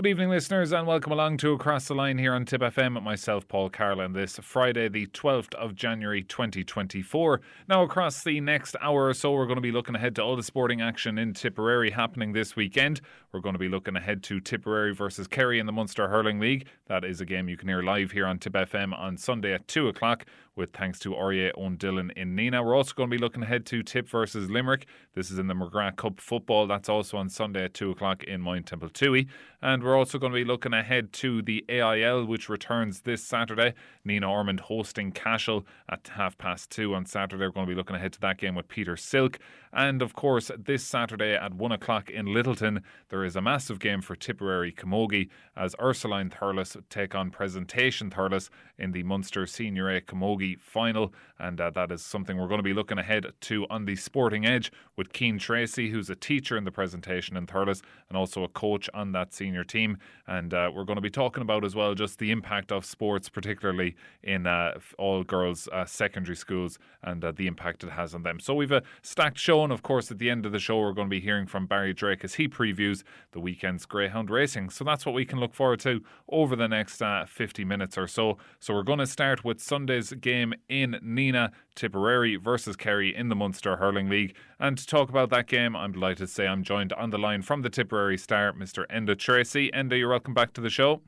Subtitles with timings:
[0.00, 3.46] Good evening, listeners, and welcome along to Across the Line here on Tip FM myself,
[3.46, 7.42] Paul Carroll, this Friday, the 12th of January 2024.
[7.68, 10.36] Now, across the next hour or so, we're going to be looking ahead to all
[10.36, 13.02] the sporting action in Tipperary happening this weekend.
[13.30, 16.66] We're going to be looking ahead to Tipperary versus Kerry in the Munster Hurling League.
[16.86, 19.68] That is a game you can hear live here on Tip FM on Sunday at
[19.68, 20.24] 2 o'clock
[20.60, 22.62] with thanks to Aurier Dillon in Nenagh.
[22.62, 24.84] We're also going to be looking ahead to Tip versus Limerick.
[25.14, 26.66] This is in the McGrath Cup football.
[26.66, 29.26] That's also on Sunday at 2 o'clock in Moyne Templetuohy.
[29.62, 33.72] And we're also going to be looking ahead to the AIL, which returns this Saturday.
[34.06, 37.42] Nenagh Ormond hosting Cashel at half past two on Saturday.
[37.42, 39.38] We're going to be looking ahead to that game with Peter Silke.
[39.72, 44.00] And of course, this Saturday at one o'clock in Littleton, there is a massive game
[44.00, 50.00] for Tipperary Camogie as Ursuline Thurles take on Presentation Thurles in the Munster Senior A
[50.00, 51.12] Camogie final.
[51.38, 54.44] And uh, that is something we're going to be looking ahead to on the Sporting
[54.44, 58.48] Edge with Cian Treacy, who's a teacher in the presentation in Thurles and also a
[58.48, 59.98] coach on that senior team.
[60.26, 63.28] And uh, we're going to be talking about as well just the impact of sports,
[63.28, 68.22] particularly in uh, all girls uh, secondary schools and uh, the impact it has on
[68.22, 68.40] them.
[68.40, 70.92] So we've a stacked show, and of course, at the end of the show, we're
[70.92, 74.70] going to be hearing from Barry Drake as he previews the weekend's Greyhound racing.
[74.70, 78.06] So that's what we can look forward to over the next uh, 50 minutes or
[78.06, 78.38] so.
[78.58, 83.36] So we're going to start with Sunday's game in Nenagh, Tipperary versus Kerry in the
[83.36, 84.34] Munster Hurling League.
[84.58, 87.42] And to talk about that game, I'm delighted to say I'm joined on the line
[87.42, 88.86] from the Tipperary Star, Mr.
[88.88, 89.70] Enda Treacy.
[89.72, 91.02] Enda, you're welcome back to the show.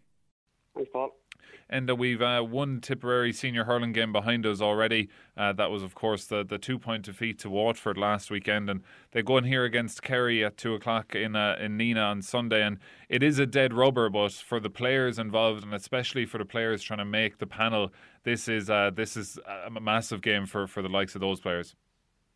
[0.75, 1.22] Thanks, Paul.
[1.69, 5.09] And uh, we've uh, one Tipperary senior hurling game behind us already.
[5.37, 8.83] Uh, that was, of course, the, the two point defeat to Waterford last weekend, and
[9.13, 12.63] they go in here against Kerry at two o'clock in uh, in Nenagh on Sunday.
[12.63, 16.45] And it is a dead rubber, but for the players involved, and especially for the
[16.45, 17.91] players trying to make the panel,
[18.25, 21.75] this is uh, this is a massive game for, for the likes of those players.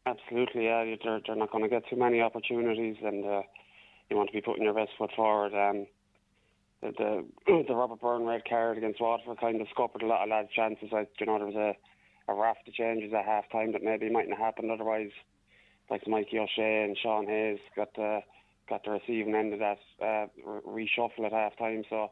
[0.07, 0.85] Absolutely, yeah.
[1.03, 3.43] They're, they're not going to get too many opportunities, and uh,
[4.09, 5.53] you want to be putting your best foot forward.
[5.53, 5.87] Um,
[6.83, 6.93] the,
[7.47, 10.49] the the Robert Byrne red card against Waterford kind of scuppered a lot of lads'
[10.55, 10.89] chances.
[10.93, 11.75] Like you know, there was a
[12.29, 15.11] a raft of changes at half time that maybe mightn't have happened otherwise.
[15.91, 18.21] Like Mikey O'Shea and Sean Hayes got the
[18.69, 20.27] got the receiving end of that uh,
[20.69, 21.84] reshuffle at half time.
[21.89, 22.11] So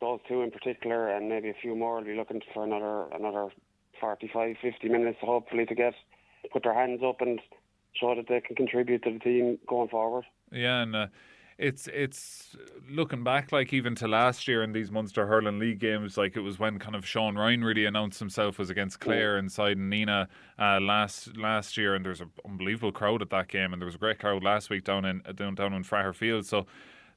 [0.00, 3.50] those two in particular, and maybe a few more, will be looking for another another
[4.00, 5.94] 45, 50 minutes, hopefully, to get
[6.52, 7.40] put their hands up and
[7.92, 10.24] show that they can contribute to the team going forward.
[10.50, 10.96] Yeah, and.
[10.96, 11.06] Uh
[11.58, 12.56] it's it's
[12.88, 16.40] looking back like even to last year in these Munster Hurling League games, like it
[16.40, 20.80] was when kind of Sean Ryan really announced himself was against Clare inside Nenagh uh,
[20.80, 23.98] last last year, and there's an unbelievable crowd at that game, and there was a
[23.98, 26.46] great crowd last week down in down down in Fraher Field.
[26.46, 26.66] So,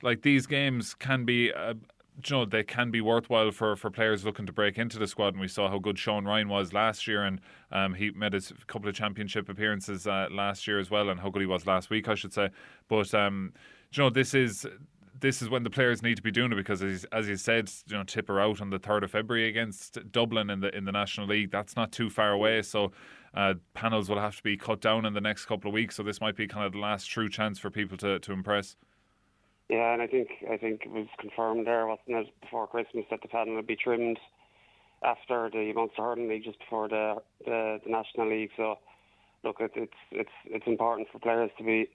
[0.01, 1.53] like these games can be.
[1.53, 1.75] Uh,
[2.17, 5.29] you know they can be worthwhile for, for players looking to break into the squad,
[5.29, 7.41] and we saw how good Sean Ryan was last year, and
[7.71, 11.29] um, he made his couple of championship appearances uh, last year as well, and how
[11.29, 12.49] good he was last week, I should say.
[12.87, 13.53] But um,
[13.93, 14.65] you know, this is
[15.19, 17.69] this is when the players need to be doing it because, as, as you said,
[17.87, 20.91] you know, Tipper out on the third of February against Dublin in the in the
[20.91, 21.51] National League.
[21.51, 22.91] That's not too far away, so
[23.33, 25.95] uh, panels will have to be cut down in the next couple of weeks.
[25.95, 28.75] So this might be kind of the last true chance for people to, to impress.
[29.71, 33.21] Yeah, and I think I think it was confirmed there, wasn't it, before Christmas that
[33.21, 34.19] the panel would be trimmed
[35.01, 37.15] after the Munster Hurling League, just before the,
[37.45, 38.51] the the National League.
[38.57, 38.79] So,
[39.45, 41.87] look, it, it's it's it's important for players to be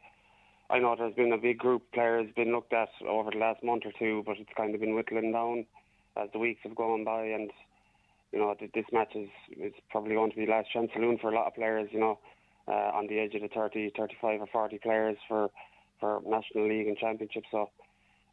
[0.70, 3.62] I know there's been a big group of players been looked at over the last
[3.62, 5.66] month or two, but it's kind of been whittling down
[6.16, 7.24] as the weeks have gone by.
[7.24, 7.50] And
[8.32, 11.30] you know, this match is it's probably going to be the last chance saloon for
[11.30, 11.90] a lot of players.
[11.92, 12.18] You know,
[12.66, 15.50] uh, on the edge of the 30, 35 or 40 players for
[16.00, 17.44] for National League and Championship.
[17.50, 17.70] So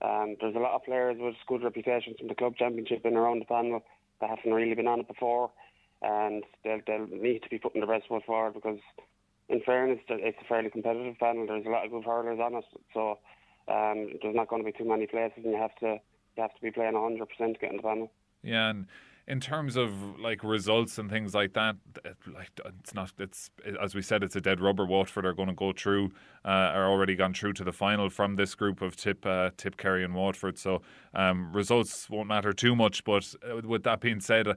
[0.02, 3.40] um, there's a lot of players with good reputations from the club championship and around
[3.40, 3.84] the panel
[4.22, 5.52] that haven't really been on it before,
[6.02, 8.80] and they'll they'll need to be putting the best foot forward because
[9.50, 11.46] in fairness, it's a fairly competitive panel.
[11.48, 13.20] There's a lot of good hurlers on it, so
[13.68, 16.00] um, there's not going to be too many places, and you have to
[16.36, 18.12] you have to be playing 100 percent to get in the panel.
[18.42, 18.88] Yeah, and
[19.28, 21.76] in terms of like results and things like that,
[22.34, 22.50] like
[22.82, 23.12] it's not.
[23.18, 23.50] It's
[23.82, 24.86] as we said, it's a dead rubber.
[24.86, 26.12] Waterford are going to go through,
[26.44, 29.78] uh, are already gone through to the final from this group of Tip, uh, Tip,
[29.78, 30.58] Kerry, and Waterford.
[30.58, 30.82] So
[31.14, 33.04] um, results won't matter too much.
[33.06, 34.48] But uh, with that being said,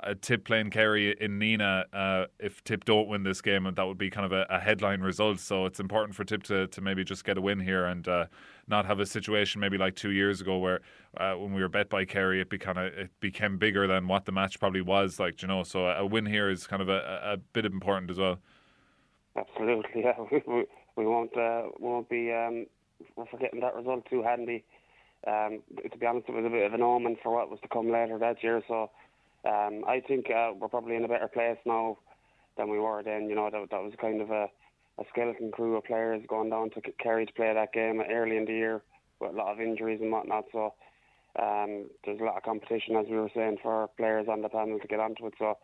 [0.00, 1.84] uh, Tip playing Kerry in Nenagh.
[1.92, 5.00] uh, if Tip don't win this game, that would be kind of a, a, headline
[5.00, 5.40] result.
[5.40, 8.26] So it's important for Tip to, to maybe just get a win here and uh,
[8.68, 10.80] not have a situation maybe like two years ago where
[11.16, 14.32] uh, when we were bet by Kerry, it became it became bigger than what the
[14.32, 15.18] match probably was.
[15.18, 18.18] Like you know, so a win here is kind of a, a bit important as
[18.18, 18.38] well.
[19.36, 20.14] Absolutely, yeah.
[20.46, 20.64] We,
[20.96, 22.66] we won't uh, won't be um,
[23.30, 24.64] forgetting that result too handy.
[25.26, 27.68] Um, to be honest, it was a bit of an omen for what was to
[27.68, 28.62] come later that year.
[28.68, 28.90] So
[29.46, 31.98] um, I think uh, we're probably in a better place now
[32.56, 33.28] than we were then.
[33.28, 34.48] You know, that, that was kind of a,
[34.98, 38.46] a skeleton crew of players going down to Kerry to play that game early in
[38.46, 38.82] the year
[39.20, 40.44] with a lot of injuries and whatnot.
[40.52, 40.74] So
[41.38, 44.78] Um, there's a lot of competition, as we were saying, for players on the panel
[44.80, 45.34] to get onto it.
[45.38, 45.58] So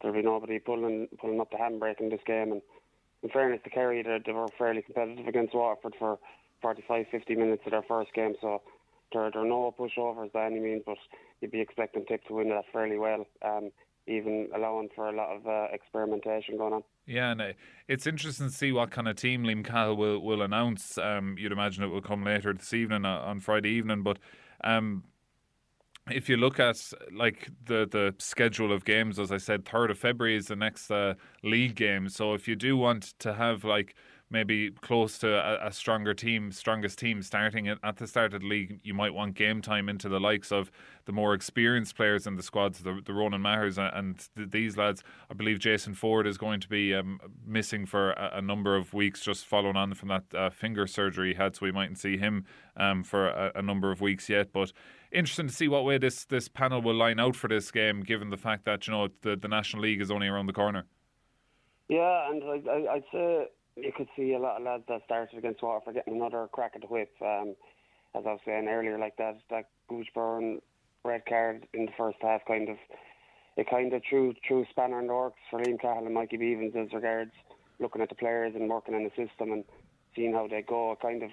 [0.00, 2.50] there'll be nobody pulling pulling up the handbrake in this game.
[2.52, 2.62] And
[3.22, 6.18] in fairness to Kerry, they, they were fairly competitive against Waterford for
[6.60, 8.34] 45, 50 minutes of their first game.
[8.40, 8.62] So
[9.12, 10.98] there, there are no pushovers by any means, but
[11.40, 13.26] you'd be expecting Tip to win that fairly well.
[13.42, 13.70] Um,
[14.08, 16.82] even allowing for a lot of uh, experimentation going on.
[17.06, 17.52] Yeah, and uh,
[17.86, 20.98] it's interesting to see what kind of team Liam Cahill will, will announce.
[20.98, 24.18] Um, you'd imagine it will come later this evening uh, on Friday evening, but
[24.64, 25.04] um,
[26.10, 29.98] if you look at like the the schedule of games, as I said, third of
[29.98, 31.14] February is the next uh,
[31.44, 32.08] league game.
[32.08, 33.94] So if you do want to have like
[34.32, 38.46] maybe close to a, a, stronger team, strongest team starting at, the start of the
[38.46, 40.72] league, you might want game time into the likes of
[41.04, 45.04] the more experienced players in the squads, the, the Ronan Mahers and the, these lads.
[45.30, 48.94] I believe Jason Forde is going to be um, missing for a, a, number of
[48.94, 52.16] weeks, just following on from that uh, finger surgery he had, so we mightn't see
[52.16, 52.46] him
[52.76, 54.52] um, for a, a number of weeks yet.
[54.52, 54.72] But
[55.12, 58.30] interesting to see what way this this panel will line out for this game, given
[58.30, 60.86] the fact that you know the the National League is only around the corner.
[61.88, 65.62] Yeah, and I, I'd say you could see a lot of lads that started against
[65.62, 67.10] Waterford getting another crack at the whip.
[67.20, 67.54] Um,
[68.14, 70.60] as I was saying earlier, like that that Goochburn
[71.04, 72.76] red card in the first half kind of
[73.56, 76.76] it kind of threw threw spanner in the works for Liam Cahill and Mikey Bevans
[76.76, 77.32] as regards
[77.80, 79.64] looking at the players and working in the system and
[80.14, 80.92] seeing how they go.
[80.92, 81.30] It kind of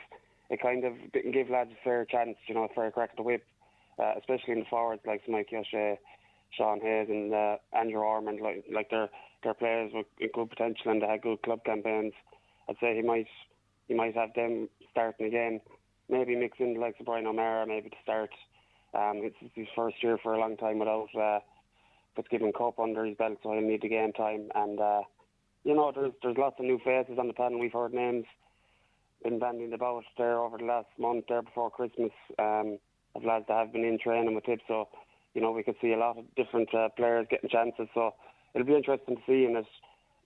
[0.50, 3.18] it kind of didn't give lads a fair chance, you know, a fair crack at
[3.18, 3.46] the whip,
[4.00, 6.00] uh, especially in the forwards like Mikey O'Shea,
[6.52, 8.40] Sean Hayes, and uh, Andrew Ormond.
[8.42, 12.14] Like like they're players with good potential and they had good club campaigns.
[12.70, 13.28] I'd say he might
[13.88, 15.62] he might have them starting again.
[16.08, 18.30] Maybe mix in the likes of Brian O'Mara maybe to start.
[18.94, 21.40] Um, it's his first year for a long time without uh,
[22.16, 24.50] Fitzgibbon Cup under his belt, so he'll need the game time.
[24.56, 25.02] And uh,
[25.64, 27.60] you know, there's there's lots of new faces on the panel.
[27.60, 28.26] We've heard names
[29.24, 32.80] been bandying about there over the last month, there before Christmas, um,
[33.16, 34.62] of lads that have been in training with Tip.
[34.68, 34.88] So,
[35.34, 37.88] you know, we could see a lot of different uh, players getting chances.
[37.94, 38.14] So
[38.54, 39.68] it'll be interesting to see, and it's,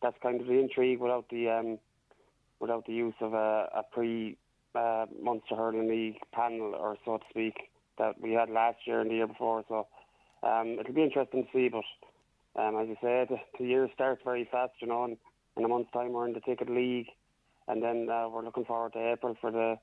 [0.02, 1.80] that's kind of the intrigue without the um,
[2.64, 4.38] without the use of a, a pre
[4.74, 7.56] uh, Munster Hurling League panel, or so to speak,
[7.98, 9.64] that we had last year and the year before.
[9.68, 9.86] So
[10.44, 11.68] um, it'll be interesting to see.
[11.68, 11.84] But
[12.62, 13.28] um, as you said,
[13.60, 15.18] the year starts very fast, you know, and
[15.58, 17.08] in a month's time we're in the ticket league,
[17.68, 19.76] and then uh, we're looking forward to April for the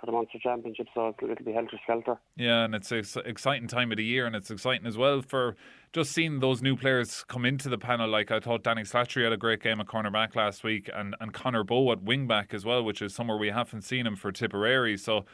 [0.00, 2.18] for the Munster Championship, so it'll be helter skelter.
[2.36, 5.56] Yeah, and it's an exciting time of the year, and it's exciting as well for
[5.92, 8.08] just seeing those new players come into the panel.
[8.08, 11.32] Like I thought Danny Slattery had a great game at cornerback last week, and, and
[11.32, 14.96] Conor Bowe at wingback as well, which is somewhere we haven't seen him for Tipperary.
[14.96, 15.24] So,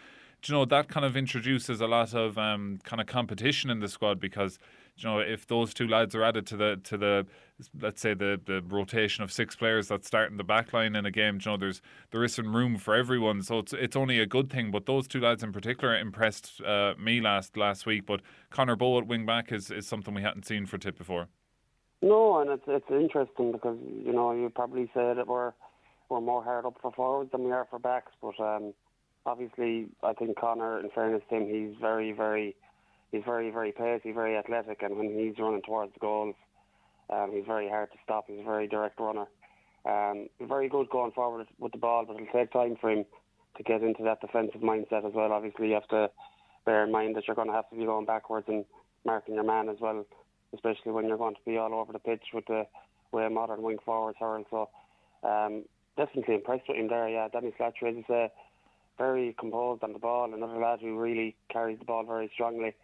[0.44, 3.88] you know, that kind of introduces a lot of um, kind of competition in the
[3.88, 4.58] squad because
[4.98, 7.26] you know, if those two lads are added to the to the
[7.80, 11.06] let's say the, the rotation of six players that start in the back line in
[11.06, 13.42] a game, you know, there's there is some room for everyone.
[13.42, 14.70] So it's it's only a good thing.
[14.70, 18.06] But those two lads in particular impressed uh, me last last week.
[18.06, 21.28] But Conor Bowe at wing back is, is something we hadn't seen for Tip before.
[22.00, 25.52] No, and it's it's interesting because you know you probably say that we're
[26.08, 28.72] we're more hard up for forwards than we are for backs, but um,
[29.26, 32.56] obviously I think Conor, in fairness to him, he's very very
[33.12, 36.34] he's very, very pacey, very athletic, and when he's running towards the goals,
[37.10, 38.24] um, he's very hard to stop.
[38.26, 39.26] He's a very direct runner.
[39.84, 43.04] Um, very good going forward with the ball, but it'll take time for him
[43.56, 45.32] to get into that defensive mindset as well.
[45.32, 46.10] Obviously, you have to
[46.64, 48.64] bear in mind that you're going to have to be going backwards and
[49.04, 50.04] marking your man as well,
[50.52, 52.66] especially when you're going to be all over the pitch with the
[53.12, 54.44] way modern wing forwards hurl.
[54.50, 54.68] So,
[55.22, 55.64] um,
[55.96, 57.08] definitely impressed with him there.
[57.08, 58.30] Yeah, Danny Slattery, is
[58.98, 60.32] very composed on the ball.
[60.32, 62.74] Another lad who really carries the ball very strongly.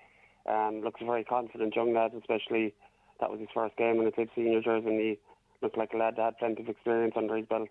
[0.49, 2.75] Um, looks a very confident young lad, especially
[3.21, 5.19] that was his first game in the Tip senior jersey, and he
[5.63, 7.69] looked like a lad that had plenty of experience under his belt.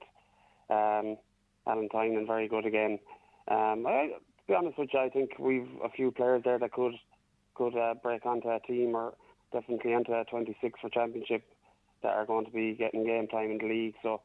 [0.69, 1.17] Um,
[1.67, 1.89] Alan
[2.25, 2.99] very good again.
[3.47, 6.71] Um, I, to be honest with you, I think we've a few players there that
[6.71, 6.93] could
[7.55, 9.13] could uh, break onto a team or
[9.51, 11.43] definitely onto a 26 for championship
[12.01, 13.95] that are going to be getting game time in the league.
[14.01, 14.21] So,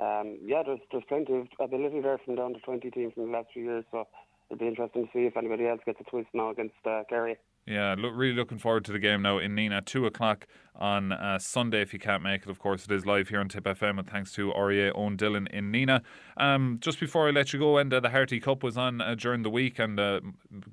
[0.00, 3.30] um, yeah, there's there's plenty of ability there from down to 20 teams in the
[3.30, 3.84] last few years.
[3.90, 4.06] So
[4.50, 7.36] it'll be interesting to see if anybody else gets a twist now against uh, Kerry.
[7.66, 10.46] Yeah, look, really looking forward to the game now in Nenagh, two o'clock
[10.76, 11.82] on uh, Sunday.
[11.82, 14.08] If you can't make it, of course, it is live here on Tip FM, and
[14.08, 16.02] thanks to REA Owen Dillon in Nenagh.
[16.36, 19.16] Um, just before I let you go, and uh, the Harty Cup was on uh,
[19.16, 20.20] during the week, and uh,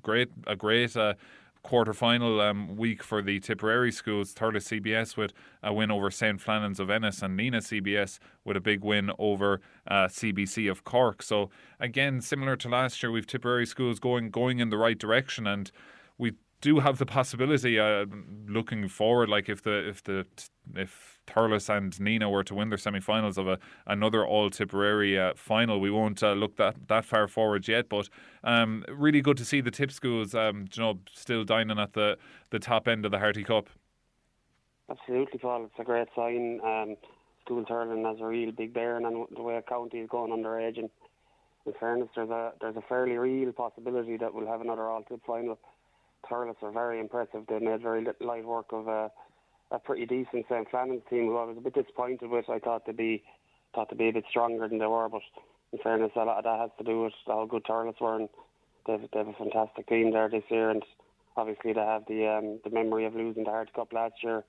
[0.02, 0.96] great, a great.
[0.96, 1.14] Uh,
[1.64, 4.34] quarter final um, week for the Tipperary schools.
[4.34, 5.32] Thurles CBS with
[5.62, 6.38] a win over St.
[6.38, 11.22] Flannan's of Ennis and Nenagh CBS with a big win over uh, CBC of Cork.
[11.22, 11.48] So
[11.80, 15.72] again, similar to last year, we've Tipperary schools going going in the right direction and
[16.18, 16.34] we
[16.64, 18.06] do have the possibility, uh,
[18.48, 20.26] looking forward, like if the if the
[20.74, 25.34] if Thurles and Nenagh were to win their semi-finals of a another All Tipperary uh,
[25.36, 27.90] final, we won't uh, look that that far forward yet.
[27.90, 28.08] But
[28.44, 32.16] um, really good to see the tip schools, um, you know, still dining at the
[32.48, 33.68] the top end of the Harty Cup.
[34.90, 35.64] Absolutely, Paul.
[35.64, 36.60] It's a great sign.
[36.64, 36.96] Um,
[37.44, 40.78] school hurling has a real big bearing on the way a county is going underage.
[40.78, 40.88] And
[41.66, 45.20] in fairness, there's a there's a fairly real possibility that we'll have another all tip
[45.26, 45.58] final.
[46.30, 47.44] Thurles are very impressive.
[47.48, 49.10] They made very light work of a,
[49.70, 50.70] a pretty decent St.
[50.70, 52.48] Flannan's team, who I was a bit disappointed with.
[52.48, 53.22] I thought they'd be
[53.74, 55.22] thought to be a bit stronger than they were, but
[55.72, 58.28] in fairness, a lot of that has to do with how good Thurles were, and
[58.86, 60.82] they've they have a fantastic team there this year, and
[61.36, 64.44] obviously they have the um, the memory of losing the Harty Cup last year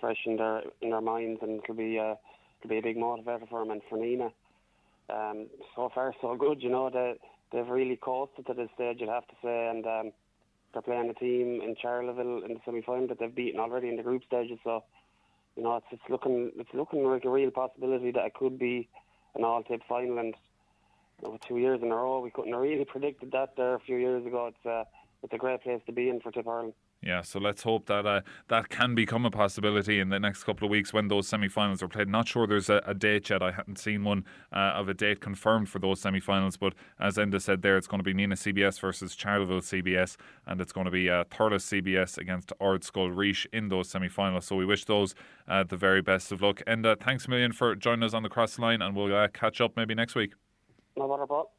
[0.00, 2.14] fresh in their in their minds, and it'll be uh,
[2.60, 4.32] it'll be a big motivator for them and for Nenagh.
[5.08, 6.62] Um, so far, so good.
[6.62, 7.14] You know, they
[7.52, 8.98] they've really coasted to this stage.
[9.00, 10.12] You'd have to say, and um,
[10.76, 13.96] they're playing a team in Charleville in the semi final that they've beaten already in
[13.96, 14.58] the group stages.
[14.62, 14.84] So,
[15.56, 18.86] you know, it's it's looking it's looking like a real possibility that it could be
[19.34, 20.18] an all tip final.
[20.18, 20.34] And
[21.22, 23.96] know, two years in a row, we couldn't have really predicted that there a few
[23.96, 24.48] years ago.
[24.48, 24.84] It's uh,
[25.22, 26.74] it's a great place to be in for Tip Ireland.
[27.06, 30.66] Yeah, so let's hope that uh, that can become a possibility in the next couple
[30.66, 32.08] of weeks when those semi-finals are played.
[32.08, 33.44] Not sure there's a, a date yet.
[33.44, 37.40] I haven't seen one uh, of a date confirmed for those semi-finals, but as Enda
[37.40, 40.16] said there, it's going to be Nenagh CBS versus Charleville CBS,
[40.48, 44.44] and it's going to be uh, Thurles CBS against Ardscoil Rís in those semi-finals.
[44.44, 45.14] So we wish those
[45.46, 46.60] uh, the very best of luck.
[46.66, 49.60] Enda, thanks a million for joining us on the cross line, and we'll uh, catch
[49.60, 50.32] up maybe next week.
[50.96, 51.50] No.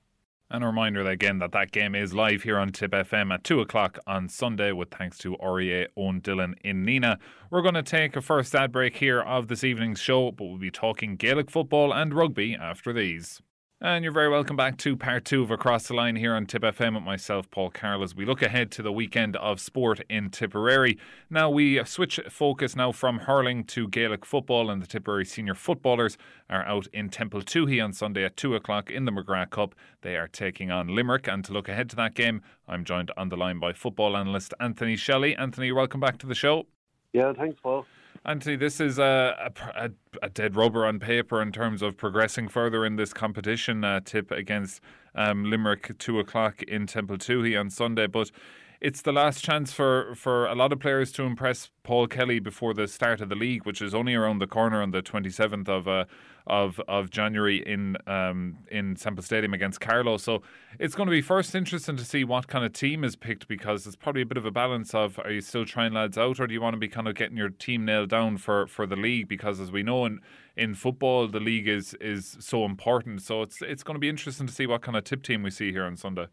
[0.50, 3.60] And a reminder again that that game is live here on Tip FM at 2
[3.60, 7.18] o'clock on Sunday, with thanks to REA Owen Dillon in Nenagh.
[7.52, 10.58] We're going to take a first ad break here of this evening's show, but we'll
[10.58, 13.42] be talking Gaelic football and rugby after these.
[13.80, 16.64] And you're very welcome back to part two of Across the Line here on Tip
[16.64, 20.32] FM with myself, Paul Carroll, as we look ahead to the weekend of sport in
[20.32, 20.98] Tipperary.
[21.30, 26.18] Now, we switch focus now from hurling to Gaelic football, and the Tipperary senior footballers
[26.50, 27.44] are out in Temple
[27.80, 29.76] on Sunday at 2 o'clock in the McGrath Cup.
[30.02, 33.30] They are taking on Limerick, and to look ahead to that game, I'm joined on
[33.30, 35.36] the line by football analyst Anthony Shelly.
[35.36, 36.66] Anthony, welcome back to the show.
[37.14, 37.86] Yeah, thanks, Paul.
[38.26, 42.86] Anthony, this is a, a, a, dead rubber on paper in terms of progressing further
[42.86, 43.84] in this competition.
[43.84, 44.82] Uh, tip against
[45.16, 48.32] um, Limerick, two o'clock in Temple Templetuohy on Sunday, but
[48.80, 52.74] it's the last chance for, for a lot of players to impress Paul Kelly before
[52.74, 55.88] the start of the league, which is only around the corner on the 27th of
[55.88, 56.06] uh,
[56.48, 60.18] of of January in um, in Semple Stadium against Carlow.
[60.18, 60.42] So
[60.80, 63.86] it's going to be first interesting to see what kind of team is picked because
[63.86, 66.48] it's probably a bit of a balance of are you still trying lads out or
[66.48, 68.96] do you want to be kind of getting your team nailed down for, for the
[68.96, 70.20] league because as we know in
[70.56, 73.22] in football the league is is so important.
[73.22, 75.52] So it's it's going to be interesting to see what kind of tip team we
[75.52, 76.28] see here on Sunday.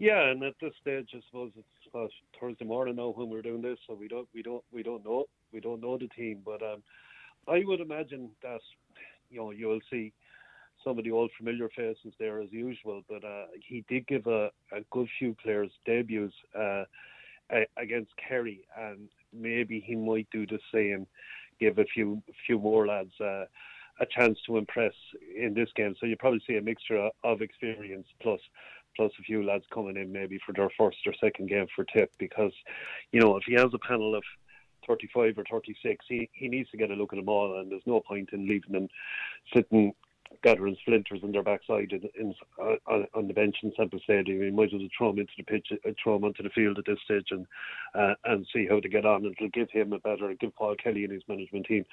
[0.00, 2.06] Yeah, and at this stage, I suppose it's uh,
[2.40, 5.26] Thursday morning now when we're doing this, so we don't we don't we don't know
[5.52, 6.82] we don't know the team, but um,
[7.46, 8.60] I would imagine that
[9.30, 10.14] you know you'll see
[10.82, 14.50] some of the old familiar faces there as usual, but uh, he did give a,
[14.72, 16.84] a good few players debuts uh,
[17.76, 21.06] against Kerry, and maybe he might do the same,
[21.60, 23.44] give a few few more lads uh,
[24.00, 24.94] a chance to impress
[25.36, 25.94] in this game.
[26.00, 28.40] So you probably see a mixture of experience plus
[28.96, 32.10] plus a few lads coming in maybe for their first or second game for tip
[32.18, 32.52] because
[33.12, 34.22] you know if he has a panel of
[34.86, 37.82] 35 or 36 he, he needs to get a look at them all and there's
[37.86, 38.88] no point in leaving them
[39.54, 39.92] sitting
[40.42, 44.42] gathering splinters in their backside in, in uh, on the bench in Semple Stadium.
[44.42, 46.78] You might as well throw them into the pitch, uh, throw them onto the field
[46.78, 47.46] at this stage, and
[47.94, 49.24] uh, and see how they get on.
[49.24, 51.84] It'll give him a better, give Paul Kelly and his management team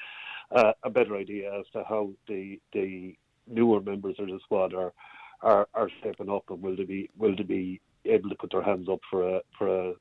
[0.52, 3.16] uh, a better idea as to how the the
[3.48, 4.94] newer members of the squad are
[5.42, 8.64] are, are stepping up and will they be will they be able to put their
[8.64, 9.94] hands up for a for a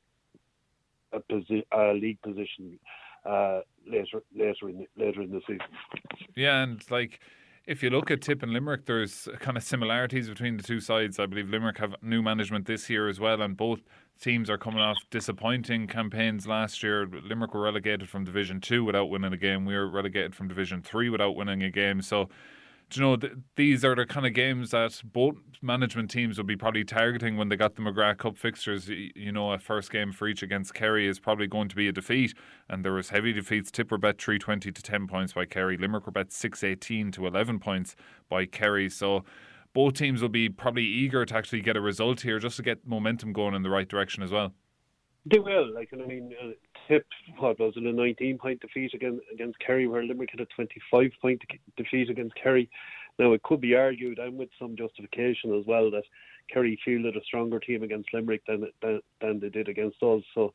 [1.13, 2.79] a, posi- a league position
[3.25, 5.67] uh, later later in later in the season.
[6.35, 7.21] Yeah, and like
[7.67, 11.19] if you look at Tip and Limerick, there's kind of similarities between the two sides.
[11.19, 13.81] I believe Limerick have new management this year as well, and both
[14.21, 17.07] teams are coming off disappointing campaigns last year.
[17.07, 19.65] Limerick were relegated from Division Two without winning a game.
[19.65, 22.03] We were relegated from Division Three without winning a game.
[22.03, 22.29] So
[22.93, 26.57] you know, th- these are the kind of games that both management teams will be
[26.57, 28.89] probably targeting when they got the McGrath Cup fixtures.
[28.89, 31.93] You know, a first game for each against Kerry is probably going to be a
[31.93, 32.35] defeat,
[32.69, 33.71] and there was heavy defeats.
[33.71, 35.77] Tipper bet three twenty to ten points by Kerry.
[35.77, 37.97] Limerick were bet six eighteen to eleven points
[38.29, 38.89] by Kerry.
[38.89, 39.25] So
[39.73, 42.87] both teams will be probably eager to actually get a result here, just to get
[42.87, 44.53] momentum going in the right direction as well.
[45.29, 45.75] They will.
[45.75, 46.51] Like, I mean, uh,
[46.87, 47.05] Tip
[47.39, 51.11] what was it a 19 point defeat against against Kerry, where Limerick had a 25
[51.21, 51.43] point
[51.77, 52.71] defeat against Kerry.
[53.19, 56.05] Now it could be argued, and with some justification as well, that
[56.53, 60.23] Kerry fielded a stronger team against Limerick than than, than they did against us.
[60.33, 60.53] So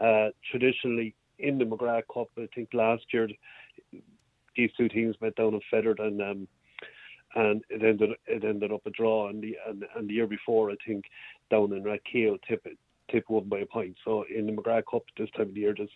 [0.00, 3.28] uh, traditionally in the McGrath Cup, I think last year
[4.56, 6.48] these two teams met down in Fethard and um,
[7.34, 9.28] and it ended it ended up a draw.
[9.28, 11.04] And the and, and the year before, I think
[11.50, 12.66] down in Rathkeale, Tip
[13.10, 13.96] Tip won by a point.
[14.04, 15.90] So in the McGrath Cup this time of the year, there's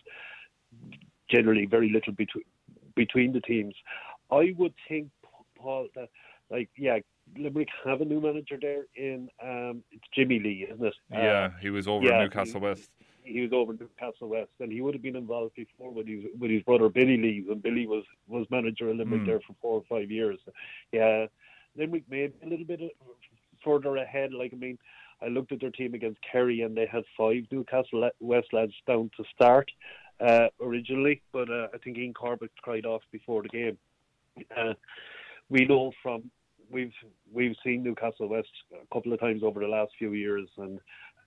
[1.29, 2.45] generally very little between
[2.95, 3.75] between the teams.
[4.31, 5.09] I would think,
[5.57, 6.09] Paul, that
[6.49, 6.99] like yeah,
[7.37, 10.95] Limerick have a new manager there in um, it's Jimmy Lee, isn't it?
[11.11, 12.89] Yeah, uh, he was over yeah, Newcastle West
[13.29, 16.51] he was over Newcastle West, and he would have been involved before with his with
[16.51, 19.25] his brother Billy Lee, when Billy was was manager of Limerick mm.
[19.27, 20.39] there for four or five years.
[20.91, 21.27] Yeah,
[21.77, 22.81] Limerick maybe a little bit
[23.63, 24.33] further ahead.
[24.33, 24.77] Like I mean,
[25.21, 29.11] I looked at their team against Kerry, and they had five Newcastle West lads down
[29.17, 29.69] to start
[30.19, 33.77] uh, originally, but uh, I think Ian Corbett cried off before the game.
[34.55, 34.73] Uh,
[35.49, 36.31] we know from
[36.71, 36.93] we've
[37.33, 40.79] we've seen Newcastle West a couple of times over the last few years, and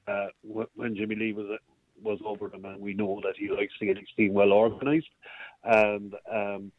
[0.08, 0.28] uh,
[0.75, 1.58] when Jimmy Lee was
[2.02, 5.08] was over them, and we know that he likes to get his team well organised
[5.64, 6.72] and um,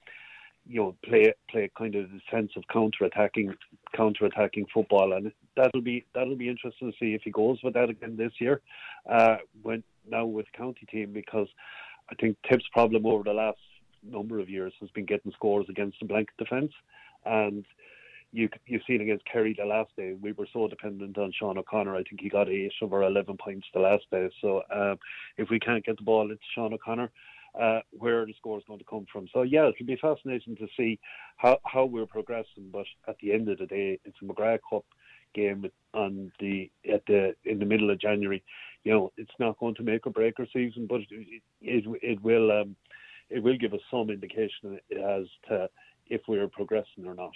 [0.66, 3.54] you know play play kind of the sense of counter attacking
[3.96, 7.74] counter attacking football, and that'll be that'll be interesting to see if he goes with
[7.74, 8.62] that again this year.
[9.10, 11.48] Uh, when now with county team because
[12.10, 13.60] I think Tip's problem over the last
[14.04, 16.72] number of years has been getting scores against the blanket defence,
[17.26, 17.66] and
[18.32, 20.16] you you've seen against Kerry the last day.
[20.20, 21.96] We were so dependent on Sean O'Connor.
[21.96, 24.30] I think he got eight over eleven points the last day.
[24.42, 24.98] So um,
[25.38, 27.12] if we can't get the ball it's Sean O'Connor,
[27.60, 29.28] uh, where the score is going to come from.
[29.34, 31.00] So yeah, it'll be fascinating to see
[31.38, 32.70] how how we're progressing.
[32.72, 34.86] But at the end of the day, it's a McGrath Cup
[35.34, 38.44] game on the at the in the middle of January.
[38.84, 42.22] You know, it's not going to make or break our season, but it it, it
[42.22, 42.76] will um,
[43.30, 45.70] it will give us some indication as to
[46.08, 47.32] if we're progressing or not.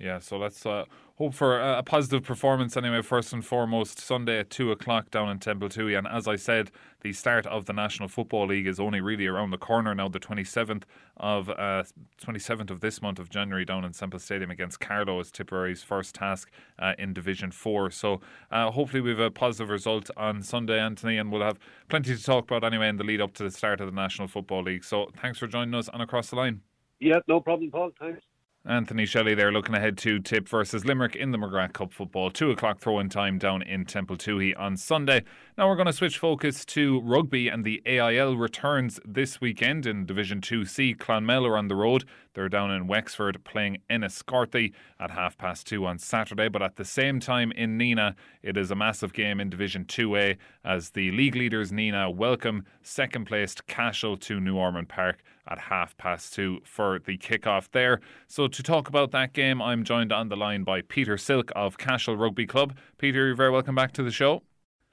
[0.00, 4.48] Yeah, so let's uh, hope for a, positive performance anyway, first and foremost, Sunday at
[4.48, 5.98] 2 o'clock down in Templetuohy.
[5.98, 6.70] And as I said,
[7.02, 10.18] the start of the National Football League is only really around the corner now, the
[10.18, 10.84] 27th
[11.18, 11.84] of uh,
[12.24, 16.14] 27th of this month of January down in Semple Stadium against Carlow is Tipperary's first
[16.14, 17.90] task uh, in Division 4.
[17.90, 21.58] So uh, hopefully we have a positive result on Sunday, Anthony, and we'll have
[21.90, 24.28] plenty to talk about anyway in the lead up to the start of the National
[24.28, 24.84] Football League.
[24.84, 26.62] So thanks for joining us on Across the Line.
[27.00, 27.90] Yeah, no problem, Paul.
[27.98, 28.22] Thanks.
[28.66, 32.30] Anthony Shelly there looking ahead to Tip versus Limerick in the McGrath Cup football.
[32.30, 34.18] Two o'clock throw in time down in Temple
[34.58, 35.24] on Sunday.
[35.56, 40.04] Now we're going to switch focus to rugby and the AIL returns this weekend in
[40.04, 40.98] Division 2C.
[40.98, 42.04] Clonmel are on the road.
[42.34, 46.48] They're down in Wexford playing Enniscorthy at half past two on Saturday.
[46.48, 50.36] But at the same time in Nenagh, it is a massive game in Division 2A
[50.66, 55.96] as the league leaders Nenagh welcome second placed Cashel to New Ormond Park at half
[55.96, 58.00] past two for the kickoff there.
[58.26, 61.78] So, to talk about that game, I'm joined on the line by Peter Silke of
[61.78, 62.76] Cashel Rugby Club.
[62.98, 64.42] Peter, you're very welcome back to the show.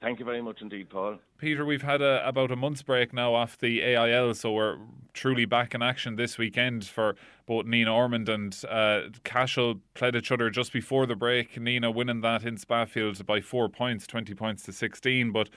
[0.00, 1.18] Thank you very much indeed, Paul.
[1.38, 4.78] Peter, we've had a, about a month's break now off the AIL, so we're
[5.12, 7.16] truly back in action this weekend for
[7.46, 11.54] both Nenagh Ormond and uh, Cashel played each other just before the break.
[11.54, 15.32] Nenagh winning that in Spafield by four points, 20 points to 16.
[15.32, 15.48] But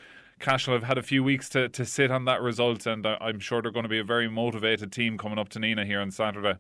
[0.42, 3.62] Cashel have had a few weeks to, to sit on that result, and I'm sure
[3.62, 6.60] they're going to be a very motivated team coming up to Nenagh here on Saturday.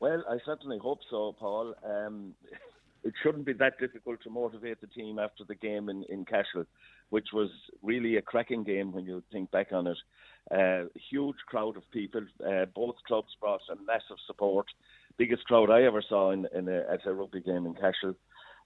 [0.00, 1.74] Well, I certainly hope so, Paul.
[1.84, 2.34] Um,
[3.04, 6.64] it shouldn't be that difficult to motivate the team after the game in, in Cashel,
[7.10, 7.50] which was
[7.82, 9.98] really a cracking game when you think back on it.
[10.50, 12.22] Uh, huge crowd of people.
[12.44, 14.66] Uh, both clubs brought a massive support.
[15.18, 18.14] Biggest crowd I ever saw in, in a, at a rugby game in Cashel.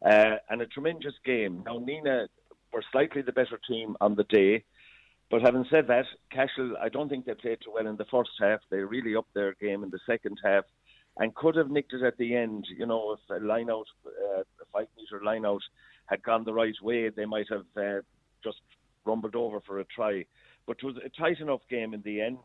[0.04, 1.62] Uh, and a tremendous game.
[1.64, 2.28] Now, Nenagh
[2.74, 4.64] were slightly the better team on the day.
[5.30, 8.30] But having said that, Cashel, I don't think they played too well in the first
[8.38, 8.60] half.
[8.70, 10.64] They really upped their game in the second half
[11.16, 12.66] and could have nicked it at the end.
[12.76, 15.62] You know, if a line out, uh, a five metre line out
[16.06, 18.00] had gone the right way, they might have uh,
[18.42, 18.60] just
[19.06, 20.24] rumbled over for a try.
[20.66, 22.38] But it was a tight enough game in the end.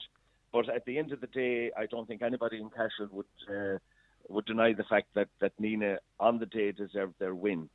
[0.52, 3.78] But at the end of the day, I don't think anybody in Cashel would uh,
[4.30, 7.70] would deny the fact that that Nenagh on the day deserved their win.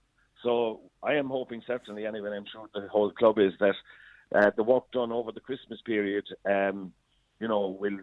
[0.45, 3.75] So I am hoping certainly, anyway, I'm sure the whole club is that
[4.35, 6.93] uh, the work done over the Christmas period, um,
[7.41, 7.99] you know, will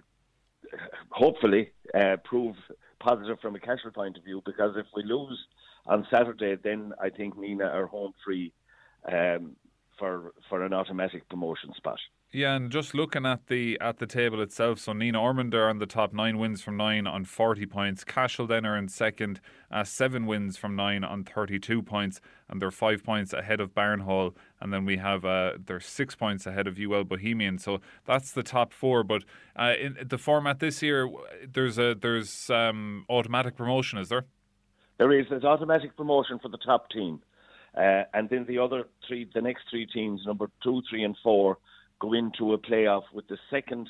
[1.09, 2.55] hopefully uh, prove
[2.99, 4.41] positive from a Cashel point of view.
[4.45, 5.39] Because if we lose
[5.85, 8.51] on Saturday, then I think Nenagh are home free
[9.11, 9.55] um,
[9.97, 11.99] for for an automatic promotion spot.
[12.33, 15.79] Yeah, and just looking at the at the table itself, so Nenagh Ormond are on
[15.79, 18.05] the top, nine wins from nine on forty points.
[18.05, 22.71] Cashel then are in second, uh, seven wins from nine on thirty-two points, and they're
[22.71, 24.33] five points ahead of Barnhall.
[24.61, 27.57] And then we have uh, they're six points ahead of UL Bohemian.
[27.57, 29.03] So that's the top four.
[29.03, 29.25] But
[29.57, 31.11] uh, in the format this year,
[31.45, 34.23] there's a there's um, automatic promotion, is there?
[34.99, 35.25] There is.
[35.29, 37.19] There's automatic promotion for the top team.
[37.75, 41.57] Uh, and then the other three, the next three teams, number two, three, and four,
[42.01, 43.87] go into a playoff with the second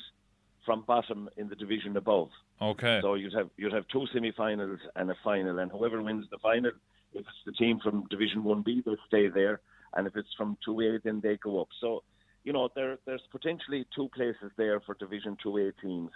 [0.64, 2.28] from bottom in the division above.
[2.60, 3.00] Okay.
[3.02, 6.70] So you'd have you'd have two semi-finals and a final, and whoever wins the final,
[7.14, 9.60] if it's the team from Division One B, they'll stay there,
[9.94, 11.68] and if it's from Two A, then they go up.
[11.80, 12.04] So,
[12.44, 16.10] you know, there there's potentially two places there for Division Two A teams.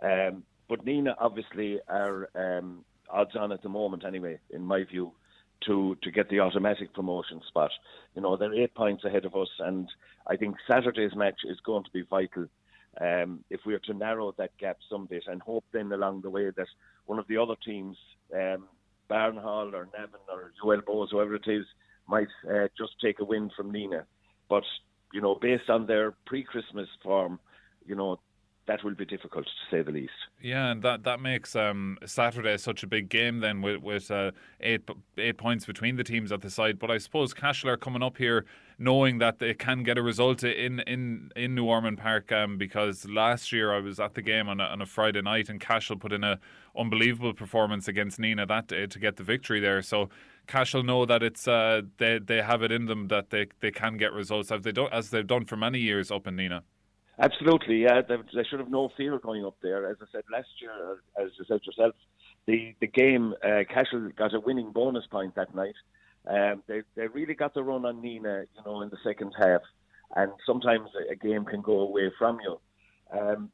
[0.00, 5.12] Um, but Nenagh obviously are um, odds on at the moment, anyway, in my view,
[5.66, 7.70] to to get the automatic promotion spot.
[8.14, 9.88] You know, they're eight points ahead of us, and
[10.26, 12.46] I think Saturday's match is going to be vital.
[13.00, 16.30] Um, if we are to narrow that gap some bit and hope then along the
[16.30, 16.66] way that
[17.06, 17.96] one of the other teams,
[18.34, 18.64] um,
[19.08, 21.64] Barnhall or Navan or UL Bohs, whoever it is,
[22.08, 24.04] might uh, just take a win from Nenagh.
[24.48, 24.64] But,
[25.12, 27.38] you know, based on their pre-Christmas form,
[27.86, 28.18] you know,
[28.68, 30.12] that will be difficult to say the least.
[30.40, 34.30] Yeah, and that that makes um, Saturday such a big game then with with uh,
[34.60, 36.78] eight eight points between the teams at the side.
[36.78, 38.44] But I suppose Cashel are coming up here
[38.78, 43.08] knowing that they can get a result in in in New Ormond Park um, because
[43.08, 45.96] last year I was at the game on a, on a Friday night and Cashel
[45.96, 46.38] put in a
[46.76, 49.82] unbelievable performance against Nenagh that day to get the victory there.
[49.82, 50.08] So.
[50.46, 53.98] Cashel know that it's uh, they they have it in them that they, they can
[53.98, 56.62] get results as they do, as they've done for many years up in Nenagh.
[57.20, 58.00] Absolutely, yeah.
[58.06, 59.90] They, they, should have no fear going up there.
[59.90, 61.94] As I said last year, as you said yourself,
[62.46, 65.74] the the game uh, Cashel got a winning bonus point that night.
[66.28, 69.62] Um, they they really got the run on Nenagh, you know, in the second half,
[70.14, 72.60] and sometimes a, a game can go away from you.
[73.12, 73.50] Um,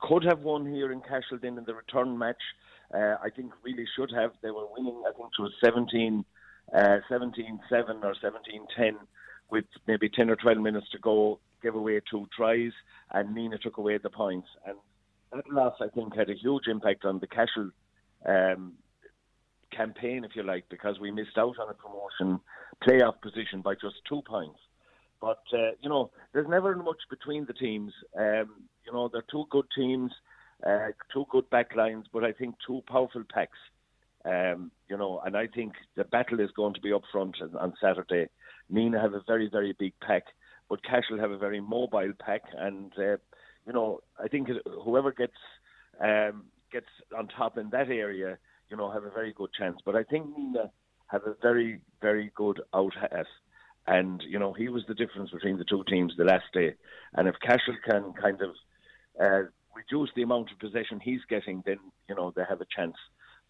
[0.00, 2.42] could have won here in Cashel then in the return match.
[2.94, 4.32] Uh, I think really should have.
[4.40, 5.02] They were winning.
[5.08, 6.24] I think it was 17,
[6.74, 7.60] uh, 17-7
[8.02, 8.92] or 17-10
[9.50, 12.72] with maybe 10 or 12 minutes to go gave away two tries,
[13.10, 14.48] and Nenagh took away the points.
[14.66, 14.76] And
[15.32, 17.70] that loss, I think, had a huge impact on the Cashel
[18.26, 18.74] um,
[19.74, 22.40] campaign, if you like, because we missed out on a promotion
[22.86, 24.58] playoff position by just two points.
[25.20, 27.92] But uh, you know, there's never much between the teams.
[28.18, 30.10] Um, you know, they're two good teams,
[30.66, 33.58] uh, two good backlines, but I think two powerful packs.
[34.24, 37.74] Um, you know, and I think the battle is going to be up front on
[37.80, 38.28] Saturday.
[38.72, 40.24] Nenagh have a very, very big pack,
[40.70, 43.16] but Cashel have a very mobile pack, and uh,
[43.66, 44.48] you know I think
[44.84, 45.36] whoever gets
[46.00, 46.86] um, gets
[47.18, 48.38] on top in that area,
[48.70, 49.80] you know, have a very good chance.
[49.84, 50.70] But I think Nenagh
[51.08, 53.26] have a very very good out at,
[53.86, 56.74] and you know he was the difference between the two teams the last day.
[57.14, 58.50] And if Cashel can kind of
[59.20, 61.78] uh, reduce the amount of possession he's getting, then
[62.08, 62.96] you know they have a chance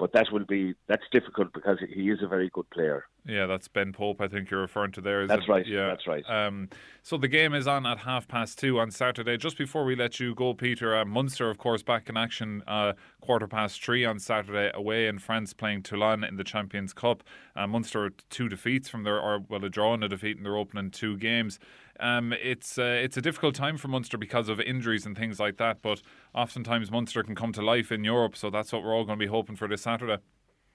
[0.01, 3.05] but that will be that's difficult because he is a very good player.
[3.27, 4.21] Yeah, that's Ben Pope.
[4.21, 5.27] I think you're referring to there.
[5.27, 5.49] That's it?
[5.49, 5.67] right.
[5.67, 6.25] Yeah, that's right.
[6.29, 6.69] Um,
[7.03, 9.37] so the game is on at half past two on Saturday.
[9.37, 12.95] Just before we let you go, Peter, uh, Munster, of course, back in action uh,
[13.21, 17.23] quarter past three on Saturday away in France, playing Toulon in the Champions Cup.
[17.55, 20.57] Uh, Munster two defeats from their, or well, a draw and a defeat in their
[20.57, 21.59] opening two games.
[21.99, 25.59] Um, it's uh, it's a difficult time for Munster because of injuries and things like
[25.59, 25.83] that.
[25.83, 26.01] But
[26.35, 29.23] oftentimes Munster can come to life in Europe, so that's what we're all going to
[29.23, 30.17] be hoping for this Saturday.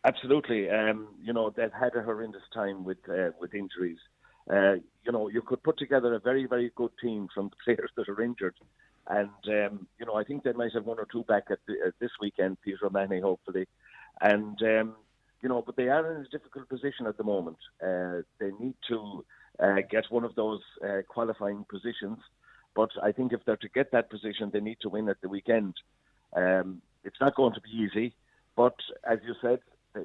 [0.05, 0.69] Absolutely.
[0.69, 3.97] Um, you know they've had a horrendous time with uh, with injuries.
[4.49, 7.89] Uh, you know you could put together a very very good team from the players
[7.97, 8.53] that are injured,
[9.09, 11.73] and um, you know I think they might have one or two back at, the,
[11.87, 12.61] at this weekend.
[12.61, 13.67] Peter O'Mahony hopefully,
[14.21, 14.95] and um,
[15.41, 17.57] you know but they are in a difficult position at the moment.
[17.83, 19.25] Uh, they need to
[19.59, 22.19] uh, get one of those uh, qualifying positions.
[22.75, 25.29] But I think if they're to get that position, they need to win at the
[25.29, 25.73] weekend.
[26.35, 28.13] Um, it's not going to be easy,
[28.55, 28.75] but
[29.09, 29.59] as you said,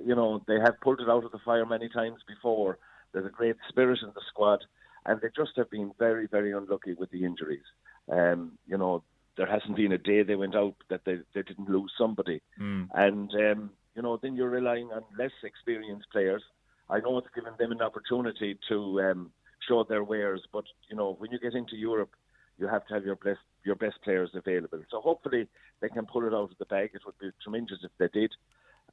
[0.04, 2.78] you know they have pulled it out of the fire many times before.
[3.12, 4.64] There's a great spirit in the squad,
[5.06, 7.64] and they just have been very, very unlucky with the injuries.
[8.10, 9.02] Um, you know,
[9.36, 12.88] there hasn't been a day they went out that they, they didn't lose somebody, mm.
[12.94, 16.42] and um, you know then you're relying on less experienced players.
[16.88, 19.32] I know it's given them an opportunity to um,
[19.66, 20.42] show their wares.
[20.52, 22.10] But you know, when you get into Europe,
[22.58, 24.80] you have to have your best your best players available.
[24.90, 25.48] So hopefully
[25.80, 26.90] they can pull it out of the bag.
[26.94, 28.32] It would be tremendous if they did.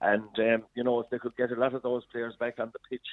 [0.01, 2.71] And um, you know, if they could get a lot of those players back on
[2.73, 3.07] the pitch,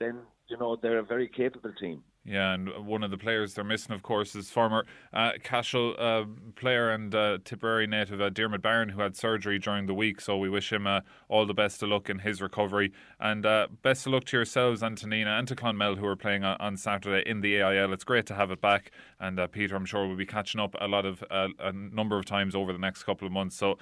[0.00, 2.02] then you know they're a very capable team.
[2.24, 6.24] Yeah, and one of the players they're missing, of course, is former uh, Cashel uh,
[6.54, 10.20] player and uh, Tipperary native uh, Diarmuid Barron, who had surgery during the week.
[10.20, 12.92] So we wish him uh, all the best of luck in his recovery.
[13.18, 16.56] And uh, best of luck to yourselves, Antonina, and to Clonmel, who are playing on,
[16.60, 17.92] on, Saturday in the AIL.
[17.92, 18.92] It's great to have it back.
[19.18, 22.24] And uh, Peter, I'm sure we'll be catching up a lot of a number of
[22.24, 23.56] times over the next couple of months.
[23.56, 23.78] So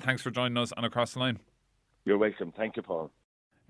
[0.00, 1.38] thanks for joining us and across the line.
[2.04, 2.52] You're welcome.
[2.52, 3.10] Thank you, Paul.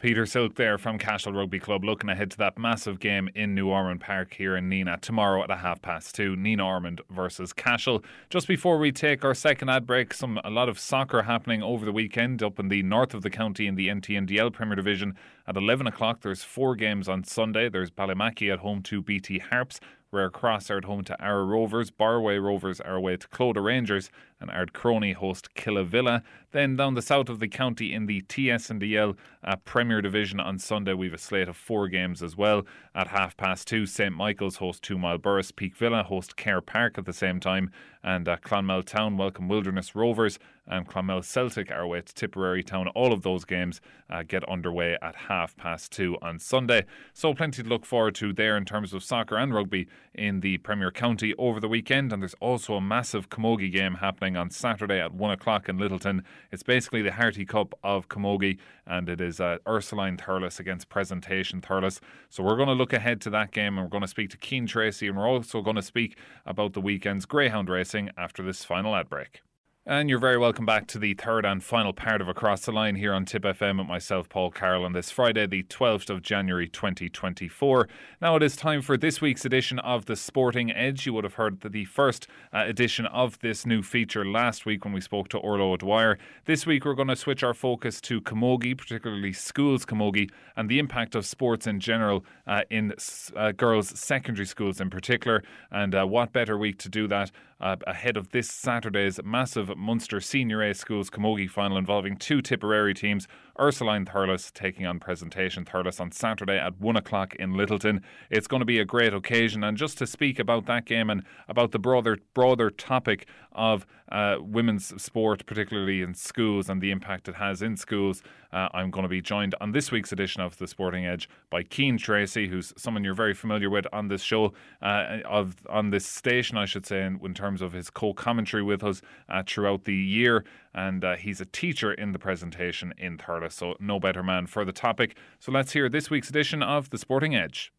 [0.00, 3.68] Peter Silke there from Cashel Rugby Club looking ahead to that massive game in New
[3.68, 6.34] Ormond Park here in Nenagh tomorrow at a half past two.
[6.34, 8.02] Nenagh Ormond versus Cashel.
[8.28, 11.86] Just before we take our second ad break, some a lot of soccer happening over
[11.86, 15.14] the weekend up in the north of the county in the NTNDL Premier Division.
[15.46, 17.68] At 11 o'clock, there's four games on Sunday.
[17.68, 19.78] There's Ballymackey at home to BT Harps.
[20.14, 24.10] Rearcross are at home to Ara Rovers, Barway Rovers are away to Clodagh Rangers,
[24.48, 26.22] and Ardcroney host Killavilla.
[26.52, 30.94] Then down the south of the county in the TSNDL uh, Premier Division on Sunday,
[30.94, 32.62] we've a slate of four games as well.
[32.94, 36.96] At half past two, St Michael's host Two Mile Borris, Peak Villa host Kerr Park
[36.96, 37.70] at the same time,
[38.04, 42.86] and uh, Clonmel Town welcome Wilderness Rovers, and Clonmel Celtic are away to Tipperary Town.
[42.88, 46.84] All of those games uh, get underway at half past two on Sunday.
[47.12, 50.58] So plenty to look forward to there in terms of soccer and rugby in the
[50.58, 55.00] Premier County over the weekend, and there's also a massive Camogie game happening on Saturday
[55.00, 56.24] at one o'clock in Littleton.
[56.52, 61.60] It's basically the Harty Cup of Camogie, and it is uh, Ursuline Thurles against Presentation
[61.60, 62.00] Thurles.
[62.28, 64.38] So we're going to look ahead to that game, and we're going to speak to
[64.40, 66.16] Cian Treacy, and we're also going to speak
[66.46, 69.40] about the weekend's greyhound racing after this final ad break.
[69.86, 72.94] And you're very welcome back to the third and final part of Across the Line
[72.94, 76.66] here on Tip FM with myself, Paul Carroll, on this Friday, the 12th of January
[76.70, 77.86] 2024.
[78.22, 81.04] Now it is time for this week's edition of The Sporting Edge.
[81.04, 84.94] You would have heard the first uh, edition of this new feature last week when
[84.94, 86.16] we spoke to Orlo Dwyer.
[86.46, 90.78] This week we're going to switch our focus to camogie, particularly schools camogie, and the
[90.78, 92.94] impact of sports in general uh, in
[93.36, 95.42] uh, girls' secondary schools in particular.
[95.70, 100.20] And uh, what better week to do that uh, ahead of this Saturday's massive Munster
[100.20, 103.26] Senior A Schools Camogie final involving two Tipperary teams,
[103.60, 108.02] Ursuline Thurles taking on Presentation Thurles on Saturday at 1 o'clock in Littleton.
[108.30, 109.62] It's going to be a great occasion.
[109.62, 114.36] And just to speak about that game and about the broader, broader topic of uh,
[114.40, 119.02] women's sport, particularly in schools and the impact it has in schools, uh, I'm going
[119.02, 122.72] to be joined on this week's edition of The Sporting Edge by Cian Treacy, who's
[122.76, 126.86] someone you're very familiar with on this show, uh, of on this station, I should
[126.86, 130.44] say, in, in terms of his co commentary with us uh, throughout the year.
[130.74, 134.64] And uh, he's a teacher in the presentation in Thurles, so no better man for
[134.64, 135.16] the topic.
[135.38, 137.72] So let's hear this week's edition of The Sporting Edge.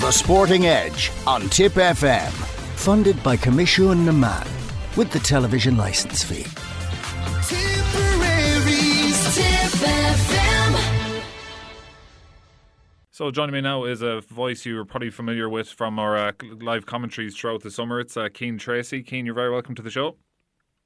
[0.00, 2.30] The Sporting Edge on Tip FM,
[2.76, 6.44] funded by Coimisiún na Meán with the television license fee.
[7.42, 11.22] Tipperaries Tip FM.
[13.10, 16.32] So joining me now is a voice you are probably familiar with from our uh,
[16.60, 17.98] live commentaries throughout the summer.
[18.00, 19.04] It's uh, Cian Treacy.
[19.06, 20.16] Cian, you're very welcome to the show.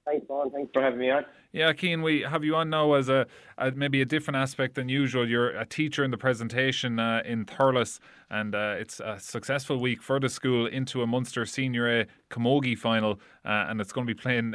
[0.04, 0.50] Thanks, Paul.
[0.50, 1.24] Thanks for having me on.
[1.52, 3.26] Yeah, Cian, we have you on now as a,
[3.58, 5.28] a, maybe a different aspect than usual.
[5.28, 8.00] You're a teacher in the presentation uh, in Thurles,
[8.32, 12.76] and uh, it's a successful week for the school into a Munster Senior A Camogie
[12.76, 14.54] final, uh, and it's going to be playing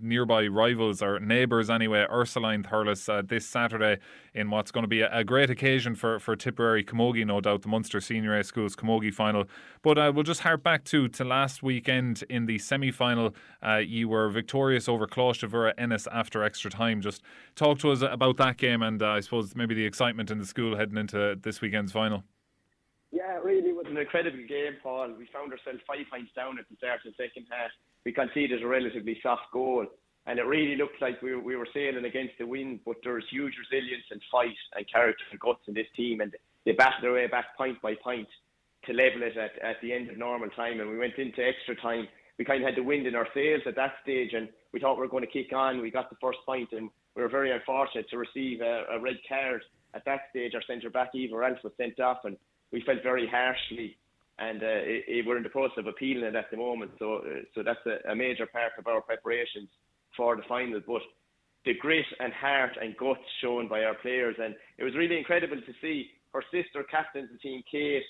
[0.00, 3.98] nearby rivals or neighbours anyway, Ursuline Thurles uh, this Saturday
[4.34, 7.60] in what's going to be a, a, great occasion for, for Tipperary Camogie, no doubt,
[7.60, 9.44] the Munster Senior A Schools Camogie final.
[9.82, 13.34] But uh, we'll just hark back to, to last weekend in the semi final.
[13.62, 15.44] Uh, you were victorious over Closh
[15.76, 17.02] Ennis after extra time.
[17.02, 17.22] Just
[17.56, 20.46] talk to us about that game and uh, I suppose maybe the excitement in the
[20.46, 22.24] school heading into this weekend's final.
[23.10, 25.14] Yeah, it really was an incredible game, Paul.
[25.16, 27.70] We found ourselves five points down at the start of the second half.
[28.04, 29.86] We conceded a relatively soft goal,
[30.26, 32.80] and it really looked like we we were sailing against the wind.
[32.84, 36.72] But there's huge resilience and fight and character and guts in this team, and they
[36.72, 38.28] battled their way back point by point
[38.84, 40.80] to level it at, at the end of normal time.
[40.80, 42.06] And we went into extra time.
[42.38, 44.96] We kind of had the wind in our sails at that stage, and we thought
[44.96, 45.80] we were going to kick on.
[45.80, 49.16] We got the first point, and we were very unfortunate to receive a, a red
[49.26, 49.62] card
[49.94, 50.54] at that stage.
[50.54, 52.36] Our centre back Eva Ralph was sent off, and
[52.72, 53.96] we felt very harshly,
[54.38, 56.92] and uh, it, it, we're in the process of appealing it at the moment.
[56.98, 59.68] So, uh, so that's a, a, major part of our preparations
[60.16, 60.80] for the final.
[60.86, 61.02] But
[61.64, 65.56] the grit and heart and guts shown by our players, and it was really incredible
[65.56, 68.02] to see her sister captains the team, Kate.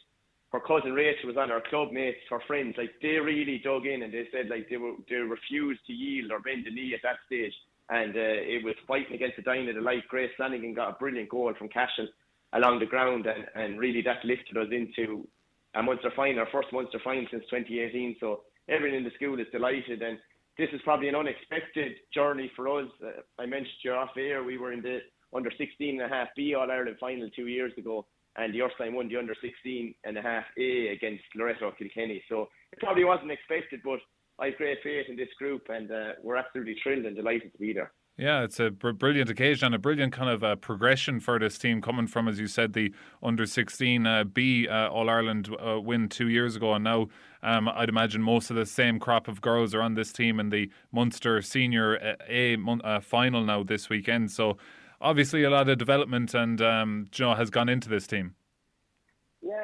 [0.50, 4.02] Her cousin Rachel was on her club mates, her friends, like they really dug in
[4.02, 7.02] and they said like they were they refused to yield or bend the knee at
[7.02, 7.52] that stage.
[7.90, 10.08] And uh, it was fighting against the dying of the light.
[10.08, 12.08] Grace Flanagan got a brilliant goal from Cashel
[12.52, 15.26] along the ground, and, and really that lifted us into
[15.74, 18.16] a Munster final, our first Munster final since 2018.
[18.20, 20.18] So everyone in the school is delighted, and
[20.56, 22.88] this is probably an unexpected journey for us.
[23.04, 25.00] Uh, I mentioned you off air, we were in the
[25.34, 28.06] under 16 and a half B All Ireland final two years ago,
[28.36, 32.22] and the Ursuline won the under 16 and a half A against Loreto Kilkenny.
[32.28, 34.00] So it probably wasn't expected, but
[34.38, 37.58] I have great faith in this group, and uh, we're absolutely thrilled and delighted to
[37.58, 37.92] be there.
[38.18, 41.56] Yeah, it's a br- brilliant occasion and a brilliant kind of uh, progression for this
[41.56, 45.80] team coming from, as you said, the under 16 uh, B uh, All Ireland uh,
[45.80, 46.74] win two years ago.
[46.74, 47.06] And now
[47.44, 50.50] um, I'd imagine most of the same crop of girls are on this team in
[50.50, 54.32] the Munster Senior uh, A uh, final now this weekend.
[54.32, 54.56] So
[55.00, 58.34] obviously a lot of development and um, you know, has gone into this team.
[59.40, 59.62] Yeah,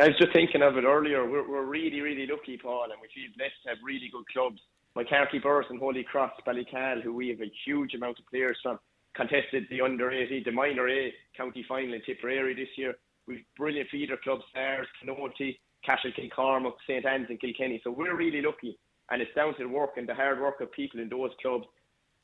[0.00, 1.28] I was just thinking of it earlier.
[1.28, 4.60] We're, we're really, really lucky, Paul, and we feel blessed to have really good clubs
[4.96, 8.58] like Carty Burris and Holy Cross, Ballycahill, who we have a huge amount of players
[8.62, 8.78] from,
[9.14, 12.94] contested the under 80, the minor A county final in Tipperary this year.
[13.26, 17.80] We've brilliant feeder clubs, Stars, Canoti, Cashel, Kilcormac, St Anne's, and Kilkenny.
[17.84, 18.78] So we're really lucky,
[19.10, 21.66] and it's down to the work and the hard work of people in those clubs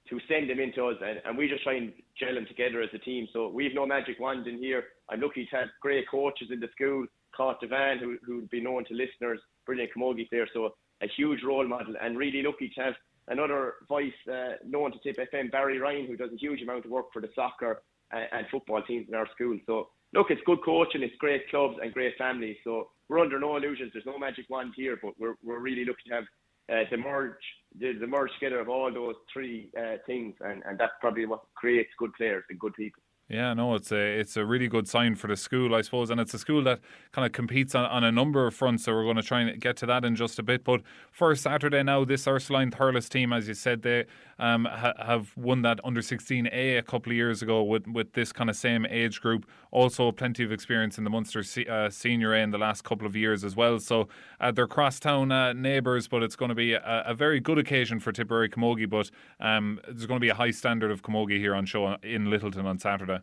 [0.08, 2.90] to send them into us, and, and we just try and gel them together as
[2.92, 3.26] a team.
[3.32, 4.84] So we've no magic wand in here.
[5.08, 7.06] I'm lucky to have great coaches in the school,
[7.38, 10.74] Cáit Devane, who who'd be known to listeners, brilliant camogie player, so
[11.04, 12.94] a huge role model, and really lucky to have
[13.28, 16.90] another voice uh, known to Tip FM, Barry Ryan, who does a huge amount of
[16.90, 19.58] work for the soccer and, and football teams in our school.
[19.66, 22.56] So look, it's good coaching, it's great clubs and great families.
[22.64, 23.90] So we're under no illusions.
[23.92, 26.24] There's no magic wand here, but we're we're really lucky to have
[26.72, 27.44] uh, the merge
[27.78, 31.40] the, the merge together of all those three uh, things, and, and that's probably what
[31.54, 33.02] creates good players and good people.
[33.26, 36.20] Yeah, no, it's a it's a really good sign for the school, I suppose, and
[36.20, 36.80] it's a school that
[37.12, 38.84] kind of competes on, on a number of fronts.
[38.84, 40.62] So we're going to try and get to that in just a bit.
[40.62, 44.04] But for Saturday now, this Ursuline Thurles team, as you said, they
[44.38, 48.32] um, ha- have won that under 16A a couple of years ago with with this
[48.32, 49.46] kind of same age group.
[49.70, 53.16] Also, plenty of experience in the Munster uh, Senior A in the last couple of
[53.16, 53.78] years as well.
[53.78, 54.08] So
[54.40, 58.00] uh, they're crosstown uh, neighbours, but it's going to be a, a, very good occasion
[58.00, 58.88] for Tipperary Camogie.
[58.88, 62.30] But um, there's going to be a high standard of Camogie here on show in
[62.30, 63.20] Littleton on Saturday.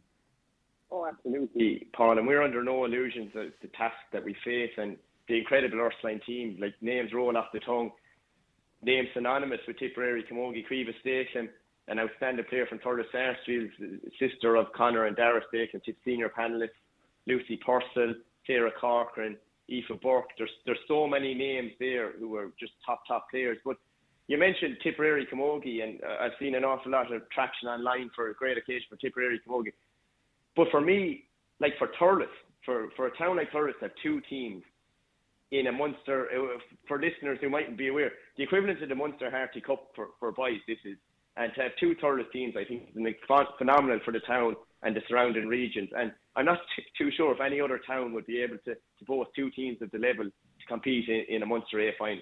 [0.91, 2.17] Oh, absolutely, Paul.
[2.17, 4.97] And we're under no illusions of the task that we face and
[5.27, 6.57] the incredible Ursuline team.
[6.59, 7.91] Like names roll off the tongue.
[8.83, 11.49] Names synonymous with Tipperary, Camogie, Caoimhe Stakelum,
[11.87, 13.69] an outstanding player from Thurles Sarsfield,
[14.19, 16.69] sister of Conor and Dara Stakelum, tip senior panelists,
[17.27, 18.15] Lucy Purcell,
[18.47, 19.37] Sarah Corcoran,
[19.69, 20.29] Aoife Burke.
[20.37, 23.57] There's there's so many names there who are just top top players.
[23.63, 23.77] But
[24.27, 28.29] you mentioned Tipperary Camogie, and uh, I've seen an awful lot of traction online for
[28.29, 29.73] a great occasion for Tipperary Camogie.
[30.55, 31.25] But for me,
[31.59, 32.27] like for Thurles,
[32.65, 34.63] for, for a town like Thurles to have two teams
[35.51, 39.29] in a Munster, uh, for listeners who mightn't be aware, the equivalent of the Munster
[39.29, 40.97] Harty Cup for, for boys, this is.
[41.37, 43.15] And to have two Thurles teams, I think, is
[43.57, 45.89] phenomenal for the town and the surrounding regions.
[45.95, 49.05] And I'm not t- too sure if any other town would be able to, to
[49.05, 52.21] boast two teams of the level to compete in, in a Munster A final.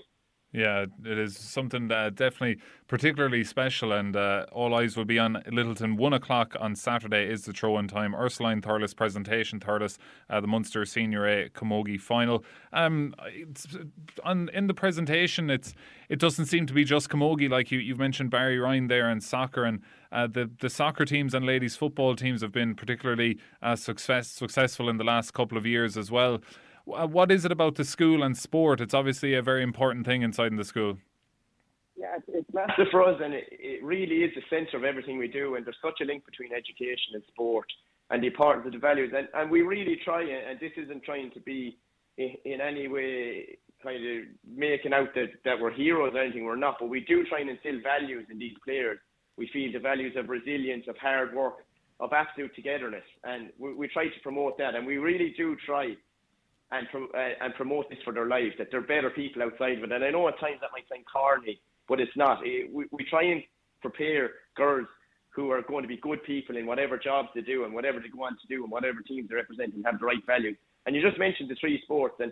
[0.52, 2.58] Yeah, it is something that definitely
[2.88, 5.96] particularly special, and uh, all eyes will be on Littleton.
[5.96, 8.16] One o'clock on Saturday is the throw-in time.
[8.16, 12.44] Ursuline Thurles presentation, Thurles, uh, the Munster Senior A Camogie final.
[12.74, 13.14] Um,
[14.24, 15.76] on in the presentation, it's
[16.10, 19.24] it doesn't seem to be just Camogie like you you've mentioned Barry Ryan there and
[19.24, 19.82] soccer and
[20.12, 24.90] uh, the the soccer teams and ladies football teams have been particularly uh, success successful
[24.90, 26.40] in the last couple of years as well.
[26.94, 28.82] Uh, what is it about the school and sport?
[28.82, 30.98] It's obviously a very important thing inside in the school.
[31.96, 35.28] Yeah, it's massive for us, and it, it really is the centre of everything we
[35.28, 35.56] do.
[35.56, 37.68] And there's such a link between education and sport,
[38.10, 39.14] and the importance of the values.
[39.16, 41.78] And, and we really try, and this isn't trying to be
[42.18, 46.46] in, in any way kind of making out that, that we're heroes or anything.
[46.46, 49.00] We're not, but we do try and instill values in these players.
[49.38, 51.66] We feel the values of resilience, of hard work,
[52.00, 54.76] of absolute togetherness, and we, we try to promote that.
[54.76, 55.96] And we really do try
[56.72, 59.92] and uh, and promote this for their lives, that they're better people outside of it.
[59.92, 62.46] And I know at times that might sound corny, but it's not.
[62.46, 63.42] It, we, we try and
[63.82, 64.88] prepare girls
[65.30, 68.10] who are going to be good people in whatever jobs they do and whatever they
[68.10, 70.58] go on to do and whatever teams they represent and have the right values.
[70.86, 72.32] And you just mentioned the three sports, and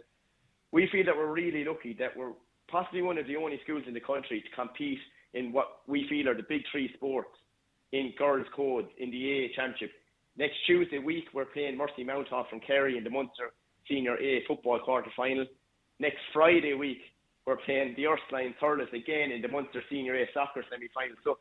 [0.71, 2.33] we feel that we're really lucky that we're
[2.69, 4.99] possibly one of the only schools in the country to compete
[5.33, 7.29] in what we feel are the big three sports
[7.91, 9.91] in girls' codes in the A Championship.
[10.37, 13.51] Next Tuesday week, we're playing Mercy Mounthawk from Kerry in the Munster
[13.89, 15.45] Senior A football quarter final.
[15.99, 16.99] Next Friday week,
[17.45, 21.15] we're playing the Ursuline Thurles again in the Munster Senior A soccer semi final.
[21.23, 21.37] So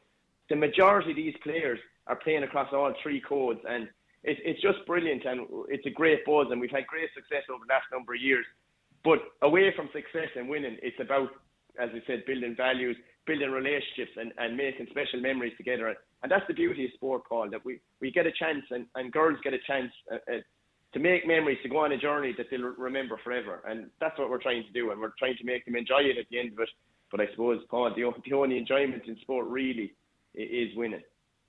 [0.48, 3.88] the majority of these players are playing across all three codes, and
[4.22, 7.64] it, it's just brilliant, and it's a great buzz, and we've had great success over
[7.66, 8.46] the last number of years.
[9.04, 11.30] But away from success and winning, it's about,
[11.80, 15.94] as I said, building values, building relationships, and, and making special memories together.
[16.22, 19.12] And that's the beauty of sport, Paul, that we, we get a chance, and, and
[19.12, 20.38] girls get a chance uh, uh,
[20.96, 23.60] to make memories, to go on a journey that they'll remember forever.
[23.68, 24.92] And that's what we're trying to do.
[24.92, 26.70] And we're trying to make them enjoy it at the end of it.
[27.10, 29.92] But I suppose, Paul, the, the only enjoyment in sport really
[30.34, 31.02] is winning.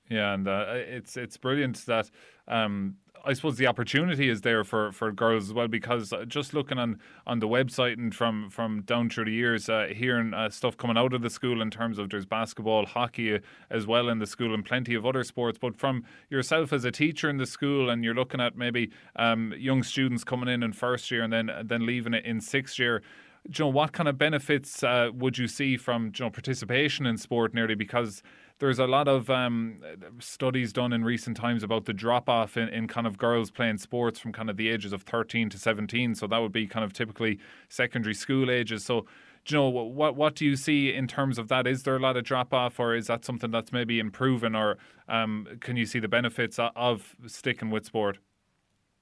[0.09, 2.09] Yeah, and uh, it's it's brilliant that
[2.47, 2.95] um,
[3.27, 6.77] I suppose the opportunity is there for, for girls as well because uh, just looking
[6.77, 10.77] on, on the website and from, from down through the years, uh, hearing uh, stuff
[10.77, 13.39] coming out of the school in terms of there's basketball, hockey uh,
[13.69, 15.57] as well in the school, and plenty of other sports.
[15.59, 19.53] But from yourself as a teacher in the school, and you're looking at maybe um,
[19.57, 23.01] young students coming in in first year and then then leaving it in sixth year
[23.47, 27.17] you know, what kind of benefits uh, would you see from you know, participation in
[27.17, 27.75] sport nearly?
[27.75, 28.21] Because
[28.59, 29.81] there's a lot of um,
[30.19, 33.77] studies done in recent times about the drop off in, in kind of girls playing
[33.77, 36.15] sports from kind of the ages of 13 to 17.
[36.15, 37.39] So that would be kind of typically
[37.69, 38.83] secondary school ages.
[38.83, 39.05] So,
[39.47, 41.67] you know, what what do you see in terms of that?
[41.67, 44.77] Is there a lot of drop off, or is that something that's maybe improving, or
[45.07, 48.17] um, can you see the benefits of sticking with sport?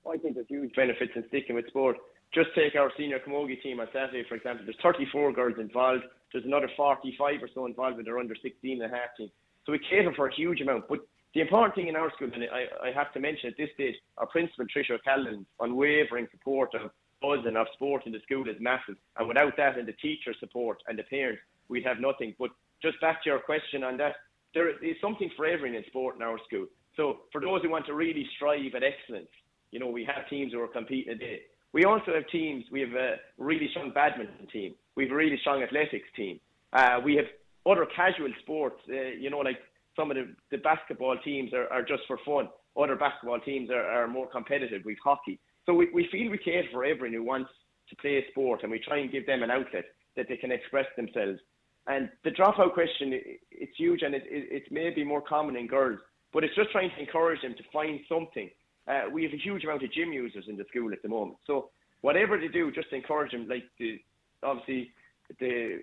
[0.08, 1.98] I think there's huge benefits in sticking with sport.
[2.32, 4.66] Just take our senior camogie team on Saturday, for example.
[4.66, 6.04] There's 34 girls involved.
[6.32, 9.32] There's another 45 or so involved with their under 16 and a half team.
[9.66, 10.88] So we cater for a huge amount.
[10.88, 11.00] But
[11.34, 13.96] the important thing in our school, and I, I have to mention at this stage,
[14.18, 16.92] our principal, Tricia O'Callaghan's unwavering support of
[17.24, 18.96] us and of sport in the school is massive.
[19.18, 22.36] And without that and the teacher support and the parents, we'd have nothing.
[22.38, 22.52] But
[22.82, 24.16] just back to your question on that,
[24.54, 26.68] there is something for everyone in sport in our school.
[26.96, 29.30] So for those who want to really strive at excellence,
[29.72, 31.42] you know, we have teams who are competing today.
[31.74, 32.64] We also have teams.
[32.72, 34.76] We have a really strong badminton team.
[34.96, 36.40] We have a really strong athletics team.
[36.72, 37.26] Uh, we have
[37.66, 39.60] other casual sports, uh, you know, like
[39.96, 42.50] some of the, the basketball teams are, are just for fun.
[42.78, 44.82] Other basketball teams are, are more competitive.
[44.86, 45.40] We've hockey.
[45.66, 47.50] So we, we feel we cater for everyone who wants
[47.90, 49.86] to play a sport and we try and give them an outlet
[50.16, 51.40] that they can express themselves.
[51.88, 53.14] And the dropout question,
[53.52, 56.00] it's huge and it, it, it's maybe more common in girls,
[56.34, 58.50] but it's just trying to encourage them to find something.
[58.88, 61.38] Uh, we have a huge amount of gym users in the school at the moment.
[61.48, 61.70] So
[62.02, 63.48] whatever they do, just encourage them.
[63.48, 64.00] Like the,
[64.44, 64.92] obviously
[65.40, 65.82] the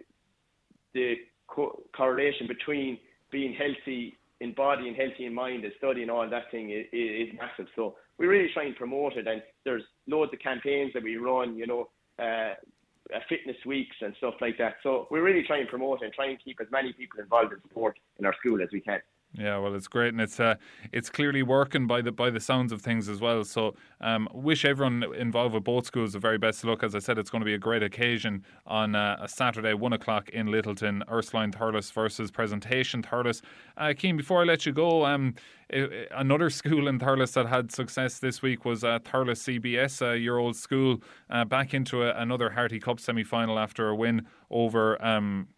[0.95, 1.15] the
[1.55, 2.99] co- correlation between
[3.31, 7.29] being healthy in body and healthy in mind and studying all that thing is, is
[7.39, 7.67] massive.
[7.77, 11.57] So we really try and promote it, and there's loads of campaigns that we run,
[11.57, 11.89] you know,
[12.19, 12.55] uh,
[13.15, 14.75] uh, fitness weeks and stuff like that.
[14.83, 17.53] So we really try and promote it and try and keep as many people involved
[17.53, 19.01] in sport in our school as we can.
[19.35, 20.57] Yeah, well, it's great, and it's uh,
[20.93, 23.45] it's clearly working by the by the sounds of things as well.
[23.45, 26.83] So, um, wish everyone involved with both schools the very best luck.
[26.83, 29.95] As I said, it's going to be a great occasion on uh, a Saturday, one
[29.95, 31.03] o'clock in Littleton.
[31.11, 33.41] Ursuline Thurles versus Presentation Thurles.
[33.79, 35.35] Uh, Cian, before I let you go, um,
[35.71, 40.37] another school in Thurles that had success this week was uh, Thurles CBS, uh, your
[40.37, 45.03] old school, uh, back into a, another Harty Cup semi final after a win over.
[45.03, 45.49] Um,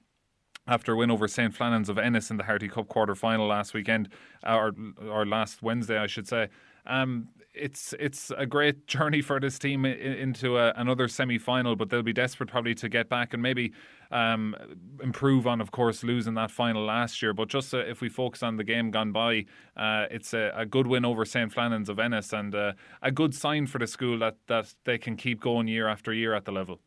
[0.67, 1.55] after a win over St.
[1.55, 4.09] Flannan's of Ennis in the Harty Cup quarter final last weekend,
[4.47, 4.73] or,
[5.09, 6.49] or last Wednesday, I should say.
[6.87, 11.89] Um, it's it's a great journey for this team into a, another semi final, but
[11.89, 13.73] they'll be desperate probably to get back and maybe
[14.11, 14.55] um,
[15.03, 17.33] improve on, of course, losing that final last year.
[17.33, 19.47] But just uh, if we focus on the game gone by,
[19.77, 21.53] uh, it's a, a, good win over St.
[21.53, 25.17] Flannan's of Ennis and uh, a good sign for the school that, that they can
[25.17, 26.81] keep going year after year at the level.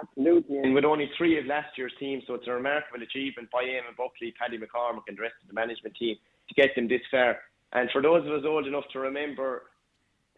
[0.00, 0.58] Absolutely.
[0.58, 3.96] And with only three of last year's team, so it's a remarkable achievement by Eamon
[3.96, 6.16] Buckley, Paddy McCormick, and the rest of the management team
[6.48, 7.38] to get them this far.
[7.72, 9.64] And for those of us old enough to remember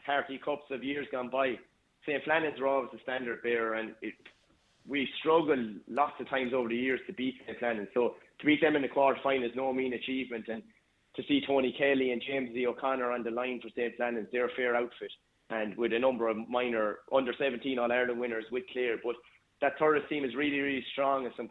[0.05, 1.59] Harty Cups of years gone by,
[2.07, 2.23] St.
[2.25, 4.15] Flannan's were always the standard bearer, and it,
[4.87, 7.59] we struggled lots of times over the years to beat St.
[7.59, 7.89] Flannan's.
[7.95, 10.47] So to beat them in the quarter final is no mean achievement.
[10.49, 10.63] And
[11.15, 12.67] to see Tony Kelly and James D.
[12.67, 13.95] O'Connor on the line for St.
[13.97, 15.13] Flannan's, they're a fair outfit.
[15.51, 18.97] And with a number of minor under 17 All Ireland winners with Clare.
[19.03, 19.17] But
[19.63, 21.49] that Thurles team is really, really strong and some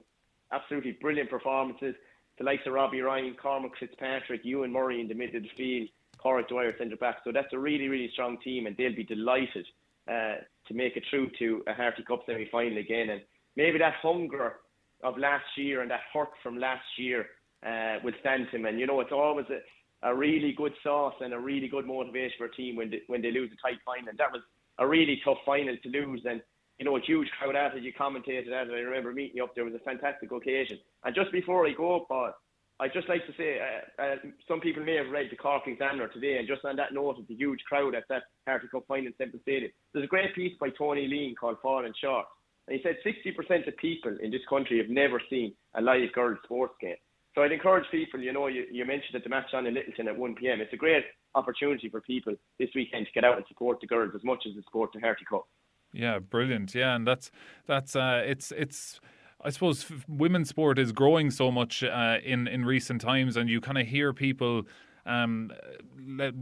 [0.52, 1.96] absolutely brilliant performances.
[2.38, 5.90] The likes of Robbie Ryan, Cormac Fitzpatrick, Ewan Murray in the middle of the field,
[6.18, 7.18] Cormac Dwyer centre back.
[7.24, 9.66] So that's a really, really strong team, and they'll be delighted
[10.08, 10.36] uh,
[10.68, 13.10] to make it through to a Harty Cup semi final again.
[13.10, 13.22] And
[13.56, 14.58] maybe that hunger
[15.04, 17.28] of last year and that hurt from last year
[17.66, 18.66] uh, will stand him.
[18.66, 22.36] And you know, it's always a, a really good sauce and a really good motivation
[22.38, 24.10] for a team when they, when they lose a tight final.
[24.10, 24.42] And that was
[24.80, 26.22] a really tough final to lose.
[26.26, 26.42] And
[26.82, 27.84] you know, a huge crowd at it.
[27.84, 28.74] You commentated at it.
[28.74, 29.68] I remember meeting you up there.
[29.68, 30.80] It was a fantastic occasion.
[31.06, 32.34] And just before I go, Paul,
[32.80, 34.16] I'd just like to say, uh, uh,
[34.48, 37.28] some people may have read the Cork Examiner today, and just on that note of
[37.28, 40.58] the huge crowd at that Harty Cup final in Semple Stadium, there's a great piece
[40.60, 42.26] by Tony Leen called Falling Short.
[42.68, 46.40] And he said 60% of people in this country have never seen a live girls
[46.44, 46.96] sports game.
[47.36, 50.08] So I'd encourage people, you know, you, you mentioned that the match on in Littleton
[50.08, 50.60] at 1pm.
[50.60, 51.04] It's a great
[51.36, 54.56] opportunity for people this weekend to get out and support the girls as much as
[54.56, 55.46] the support the Harty Cup.
[55.94, 56.74] Yeah, brilliant.
[56.74, 57.32] Yeah, and that's
[57.68, 59.00] that's uh, it's it's.
[59.44, 63.60] I suppose women's sport is growing so much uh, in in recent times, and you
[63.62, 64.64] kind of hear people.
[65.04, 65.52] Um,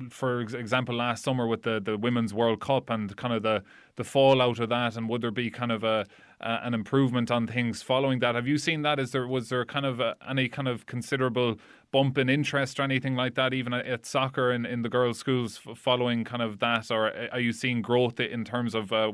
[0.09, 3.63] for example, last summer with the, the Women's World Cup and kind of the,
[3.95, 6.05] the fallout of that, and would there be kind of a
[6.41, 8.35] uh, an improvement on things following that?
[8.35, 8.99] Have you seen that?
[8.99, 11.57] Is there was there kind of a, any kind of considerable
[11.91, 15.59] bump in interest or anything like that, even at, soccer in, in the girls' schools
[15.75, 16.91] following kind of that?
[16.91, 19.11] Or are you seeing growth in terms of uh,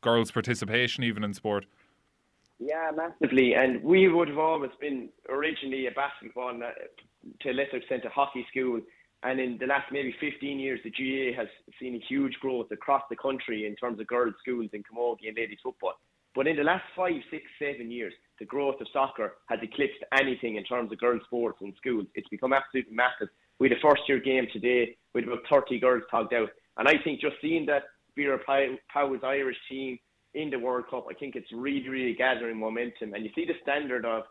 [0.00, 1.66] girls' participation even in sport?
[2.58, 3.54] Yeah, massively.
[3.54, 6.72] And we would have always been originally a basketball, uh,
[7.40, 8.80] to a lesser extent, a hockey school.
[9.22, 11.48] And in the last maybe 15 years, the GAA has
[11.78, 15.36] seen a huge growth across the country in terms of girls' schools in camogie and
[15.36, 15.94] ladies' football.
[16.34, 20.56] But in the last five, six, seven years, the growth of soccer has eclipsed anything
[20.56, 22.06] in terms of girls' sports in schools.
[22.14, 23.28] It's become absolutely massive.
[23.58, 26.48] We had a first year game today with about 30 girls togged out.
[26.76, 27.82] And I think just seeing that
[28.16, 29.98] Vera Pauw's Irish team
[30.34, 33.14] in the World Cup, I think it's really, really gathering momentum.
[33.14, 34.22] And you see the standard of,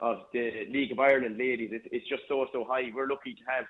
[0.00, 2.90] of the League of Ireland ladies, it's, it's just so, so high.
[2.94, 3.64] We're lucky to have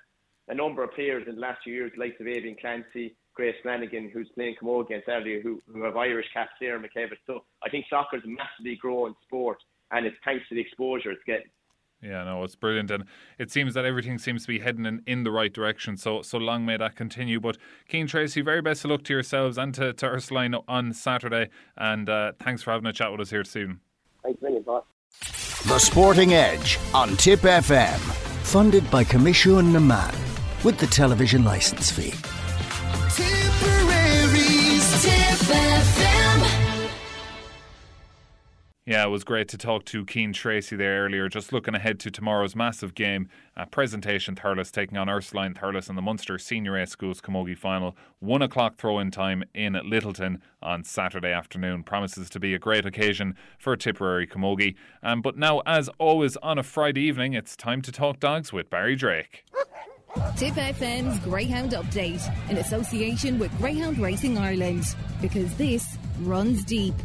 [0.47, 4.09] a number of players in the last few years, like of Aoibheann Clancy, Grace Flanagan,
[4.13, 7.19] who's playing Camogie on Saturday, who, who have Irish caps there, McKevitt.
[7.25, 9.59] So I think soccer's a massively growing sport,
[9.91, 11.47] and it's thanks to the exposure it's getting.
[12.01, 13.05] Yeah, no, it's brilliant, and
[13.37, 15.95] it seems that everything seems to be heading in, in the right direction.
[15.95, 17.39] So, so long may that continue.
[17.39, 17.57] But
[17.89, 21.47] Cian Treacy, very best of luck to yourselves and to, to Ursuline on Saturday.
[21.77, 23.79] And uh, thanks for having a chat with us here soon.
[24.21, 24.85] Thanks, million, Paul.
[25.65, 27.99] The Sporting Edge on Tip FM,
[28.43, 32.13] funded by Coimisiún na Meán with the television license fee.
[38.89, 41.29] Yeah, it was great to talk to Cian Treacy there earlier.
[41.29, 43.29] Just looking ahead to tomorrow's massive game,
[43.69, 47.95] presentation Thurles taking on Ursuline Thurles in the Munster Senior A Schools Camogie final.
[48.17, 51.83] One o'clock throw-in time in Littleton on Saturday afternoon.
[51.83, 54.73] Promises to be a great occasion for Tipperary Camogie.
[55.03, 58.71] Um, but now, as always on a Friday evening, it's time to talk dogs with
[58.71, 59.45] Barry Drake.
[60.35, 66.95] Tip FM's Greyhound Update in association with Greyhound Racing Ireland because this runs deep.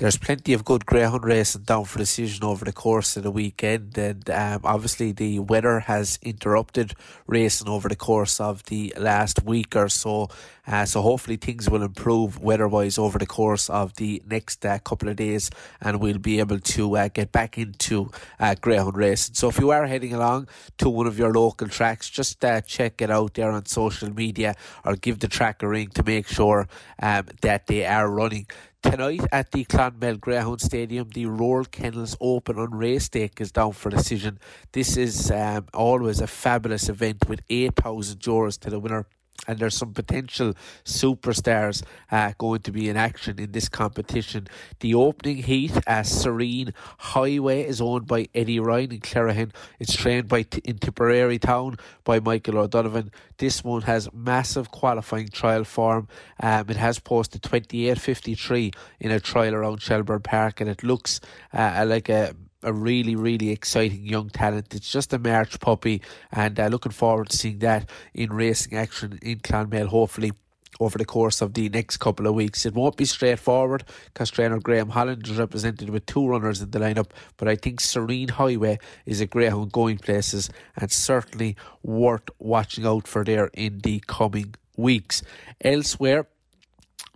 [0.00, 3.98] There's plenty of good greyhound racing down for decision over the course of the weekend,
[3.98, 6.94] and um, obviously the weather has interrupted
[7.26, 10.30] racing over the course of the last week or so.
[10.66, 15.10] Uh, so hopefully things will improve weather-wise over the course of the next uh, couple
[15.10, 15.50] of days,
[15.82, 19.34] and we'll be able to uh, get back into uh, greyhound racing.
[19.34, 20.48] So if you are heading along
[20.78, 24.54] to one of your local tracks, just uh, check it out there on social media
[24.82, 26.68] or give the track a ring to make sure
[27.02, 28.46] um, that they are running.
[28.82, 33.72] Tonight at the Clonmel Greyhound Stadium, the Royal Kennels Open on Race Day is down
[33.72, 34.38] for decision.
[34.72, 39.06] This is um, always a fabulous event with 8,000 euros to the winner
[39.46, 44.48] and there's some potential superstars uh, going to be in action in this competition.
[44.80, 49.52] The opening heat, uh, Serene Highway, is owned by Eddie Ryan in Clerihan.
[49.78, 53.10] It's trained by T- in Tipperary Town by Michael O'Donovan.
[53.38, 56.08] This one has massive qualifying trial form.
[56.40, 61.20] Um, it has posted 28.53 in a trial around Shelbourne Park, and it looks
[61.52, 64.74] uh, like a a really, really exciting young talent.
[64.74, 66.02] It's just a March puppy,
[66.32, 70.32] and uh, looking forward to seeing that in racing action in Clonmel, hopefully.
[70.78, 74.58] Over the course of the next couple of weeks, it won't be straightforward because trainer
[74.58, 77.10] Graham Holland is represented with two runners in the lineup.
[77.36, 83.06] But I think Serene Highway is a greyhound going places and certainly worth watching out
[83.06, 85.22] for there in the coming weeks.
[85.60, 86.26] Elsewhere,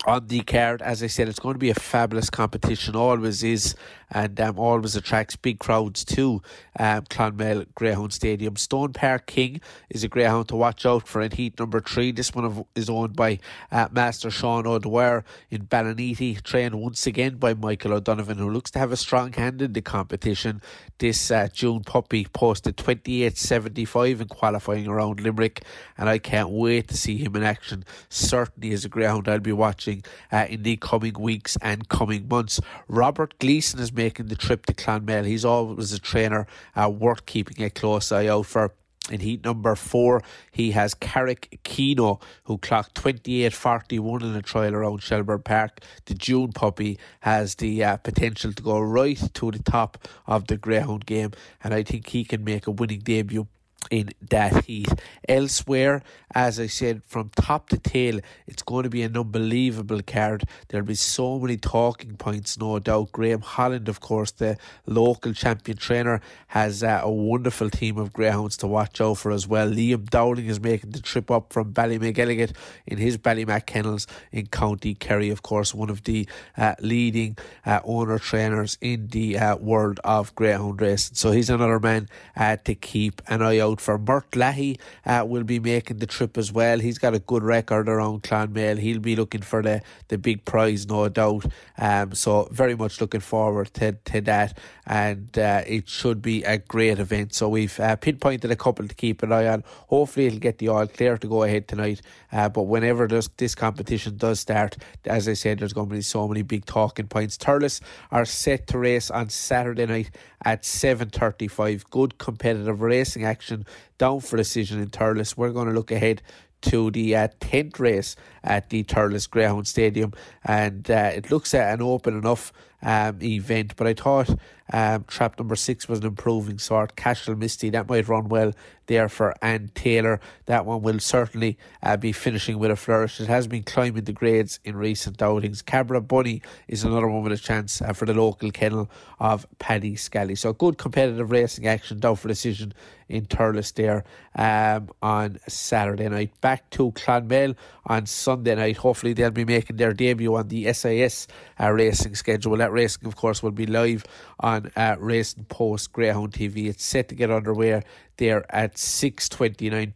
[0.07, 0.83] on the card.
[0.83, 3.75] As I said, it's going to be a fabulous competition, always is,
[4.15, 6.41] and um, always attracts big crowds to
[6.79, 8.57] um, Clonmel Greyhound Stadium.
[8.57, 9.61] Stone Park King
[9.91, 12.13] is a greyhound to watch out for in heat number three.
[12.13, 13.41] This one of, is owned by
[13.73, 18.79] uh, Master Sean O'Dwyer in Ballinety, trained once again by Michael O'Donovan, who looks to
[18.79, 20.63] have a strong hand in the competition.
[20.99, 25.65] This uh, June puppy posted 28.75 in qualifying around Limerick,
[25.99, 27.85] and I can't wait to see him in action.
[28.09, 32.61] Certainly is a greyhound I'll be watching uh, in the coming weeks and coming months.
[32.87, 35.25] Robert Gleeson is making the trip to Clonmel.
[35.25, 36.47] He's always a trainer
[36.77, 38.73] uh, worth keeping a close eye out for.
[39.11, 45.03] In heat number four, he has Carrick Keno, who clocked 28.41 in a trial around
[45.03, 45.81] Shelbourne Park.
[46.07, 50.57] The June puppy has the uh, potential to go right to the top of the
[50.57, 51.33] Greyhound game,
[51.63, 53.47] and I think he can make a winning debut
[53.91, 54.89] in that heat.
[55.29, 56.03] Elsewhere,
[56.35, 60.45] as I said, from top to tail, it's going to be an unbelievable card.
[60.69, 63.13] There'll be so many talking points, no doubt.
[63.13, 64.57] Graham Holland, of course, the
[64.87, 69.47] local champion trainer, has uh, a wonderful team of greyhounds to watch out for as
[69.47, 69.69] well.
[69.69, 72.55] Liam Dowling is making the trip up from Ballymacelligott
[72.87, 77.81] in his Ballymac kennels in County Kerry, of course, one of the uh, leading uh,
[77.85, 81.15] owner trainers in the uh, world of greyhound racing.
[81.15, 83.99] So he's another man uh, to keep an eye out for.
[83.99, 86.79] Murt Leahy uh, will be making the trip as well.
[86.79, 88.79] He's got a good record around Clonmel.
[88.79, 91.47] He'll be looking for the, the big prize, no doubt.
[91.79, 94.59] Um, so very much looking forward to, to that.
[94.87, 97.35] And uh, it should be a great event.
[97.35, 99.65] So we've uh, pinpointed a couple to keep an eye on.
[99.89, 102.03] Hopefully it'll get the all clear to go ahead tonight.
[102.33, 106.03] Uh, but whenever this, this competition does start, as I said, there's going to be
[106.03, 107.37] so many big talking points.
[107.37, 110.11] Thurles are set to race on Saturday night
[110.45, 111.91] at 7.35.
[111.91, 113.67] Good competitive racing action
[113.99, 115.37] down for decision in Thurles.
[115.37, 116.23] We're going to look ahead
[116.63, 120.13] to the uh, 10th race at the Thurles Greyhound Stadium,
[120.45, 123.77] and uh, it looks an open enough um, event.
[123.77, 124.31] But I thought
[124.73, 126.97] um, trap number six was an improving sort.
[126.97, 128.53] Cashel Misty, that might run well
[128.87, 130.21] there for Ann Taylor.
[130.47, 133.21] That one will certainly uh, be finishing with a flourish.
[133.21, 135.63] It has been climbing the grades in recent outings.
[135.63, 138.91] Cabra Bunny is another one with a chance uh, for the local kennel
[139.21, 140.35] of Paddy Scally.
[140.35, 142.75] So good competitive racing action down for decision
[143.09, 144.05] in Thurles there
[144.35, 146.41] um, on Saturday night.
[146.41, 147.55] Back to Clonmel
[147.87, 148.79] on Sunday night.
[148.79, 151.27] Hopefully they'll be making their debut on the SIS
[151.61, 152.57] uh, racing schedule.
[152.57, 154.05] That racing, of course, will be live
[154.41, 156.67] on uh, Racing Post Greyhound TV.
[156.67, 157.83] It's set to get underway
[158.17, 159.93] there at 6.29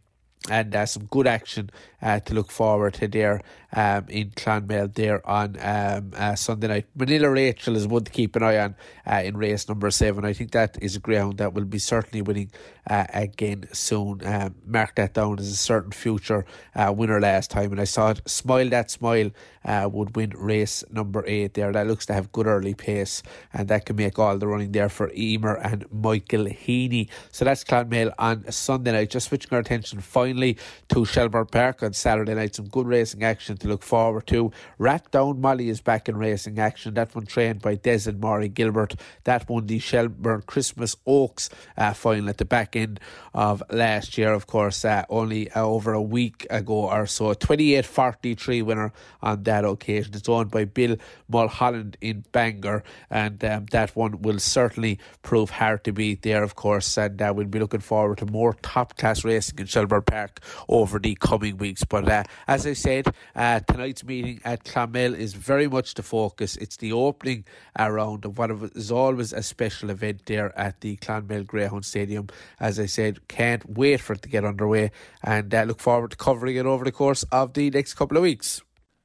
[0.49, 1.69] and uh, some good action
[2.01, 3.41] uh, to look forward to there
[3.73, 6.85] um, in Clonmel there on um, uh, Sunday night.
[6.95, 8.75] Manila Rachel is one to keep an eye on
[9.05, 10.25] uh, in race number seven.
[10.25, 12.51] I think that is a ground that will be certainly winning
[12.89, 14.25] uh, again soon.
[14.25, 16.45] Um, mark that down as a certain future
[16.75, 18.21] uh, winner last time, and I saw it.
[18.27, 19.31] Smile that smile
[19.65, 21.71] would win race number eight there.
[21.71, 23.21] That looks to have good early pace,
[23.53, 27.09] and that can make all the running there for Emer and Michael Heaney.
[27.31, 29.11] So that's Clonmel on Sunday night.
[29.11, 30.57] Just switching our attention finally
[30.89, 32.53] to Shelbourne Park on Saturday night.
[32.53, 34.51] Some good racing action to look forward to.
[34.79, 36.93] Rathdown Molly is back in racing action.
[36.93, 38.95] That one trained by Des and Maury Gilbert.
[39.23, 42.99] That won the Shelbourne Christmas Oaks uh, final at the back end
[43.33, 47.33] of last year, of course, uh, only uh, over a week ago or so.
[47.33, 50.13] 28 43 winner on that occasion.
[50.13, 50.95] It's owned by Bill
[51.27, 56.53] Mulholland in Bangor, and um, that one will certainly prove hard to beat there, of
[56.53, 56.97] course.
[56.97, 60.99] And uh, we'll be looking forward to more top class racing in Shelbourne Park over
[60.99, 61.78] the coming weeks.
[61.83, 66.55] But uh, as I said, uh, tonight's meeting at Clonmel is very much the focus.
[66.57, 67.45] It's the opening
[67.77, 72.27] round of what is always a special event there at the Clonmel Greyhound Stadium.
[72.59, 74.91] As I said, can't wait for it to get underway
[75.23, 78.23] and uh, look forward to covering it over the course of the next couple of
[78.23, 78.61] weeks.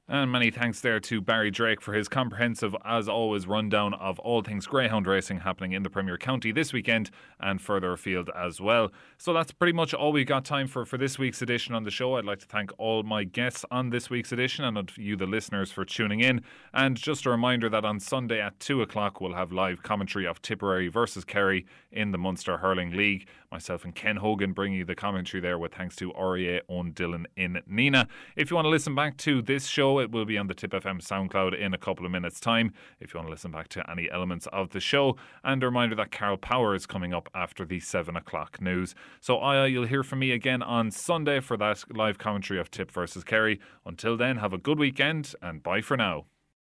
[0.06, 4.42] And many thanks there to Barry Drake for his comprehensive, as always, rundown of all
[4.42, 8.92] things greyhound racing happening in the Premier County this weekend and further afield as well.
[9.16, 11.90] So that's pretty much all we've got time for for this week's edition on the
[11.90, 12.16] show.
[12.16, 15.72] I'd like to thank all my guests on this week's edition and you, the listeners,
[15.72, 16.42] for tuning in.
[16.74, 20.42] And just a reminder that on Sunday at 2 o'clock, we'll have live commentary of
[20.42, 23.26] Tipperary versus Kerry in the Munster Hurling League.
[23.54, 27.26] Myself and Ken Hogan bringing you the commentary there with thanks to REA on Dylan
[27.36, 28.08] in Nenagh.
[28.34, 30.72] If you want to listen back to this show, it will be on the Tip
[30.72, 32.72] FM SoundCloud in a couple of minutes' time.
[32.98, 35.94] If you want to listen back to any elements of the show, and a reminder
[35.94, 38.96] that Carol Power is coming up after the seven o'clock news.
[39.20, 42.90] So, Aya, you'll hear from me again on Sunday for that live commentary of Tip
[42.90, 43.60] versus Kerry.
[43.86, 46.24] Until then, have a good weekend and bye for now.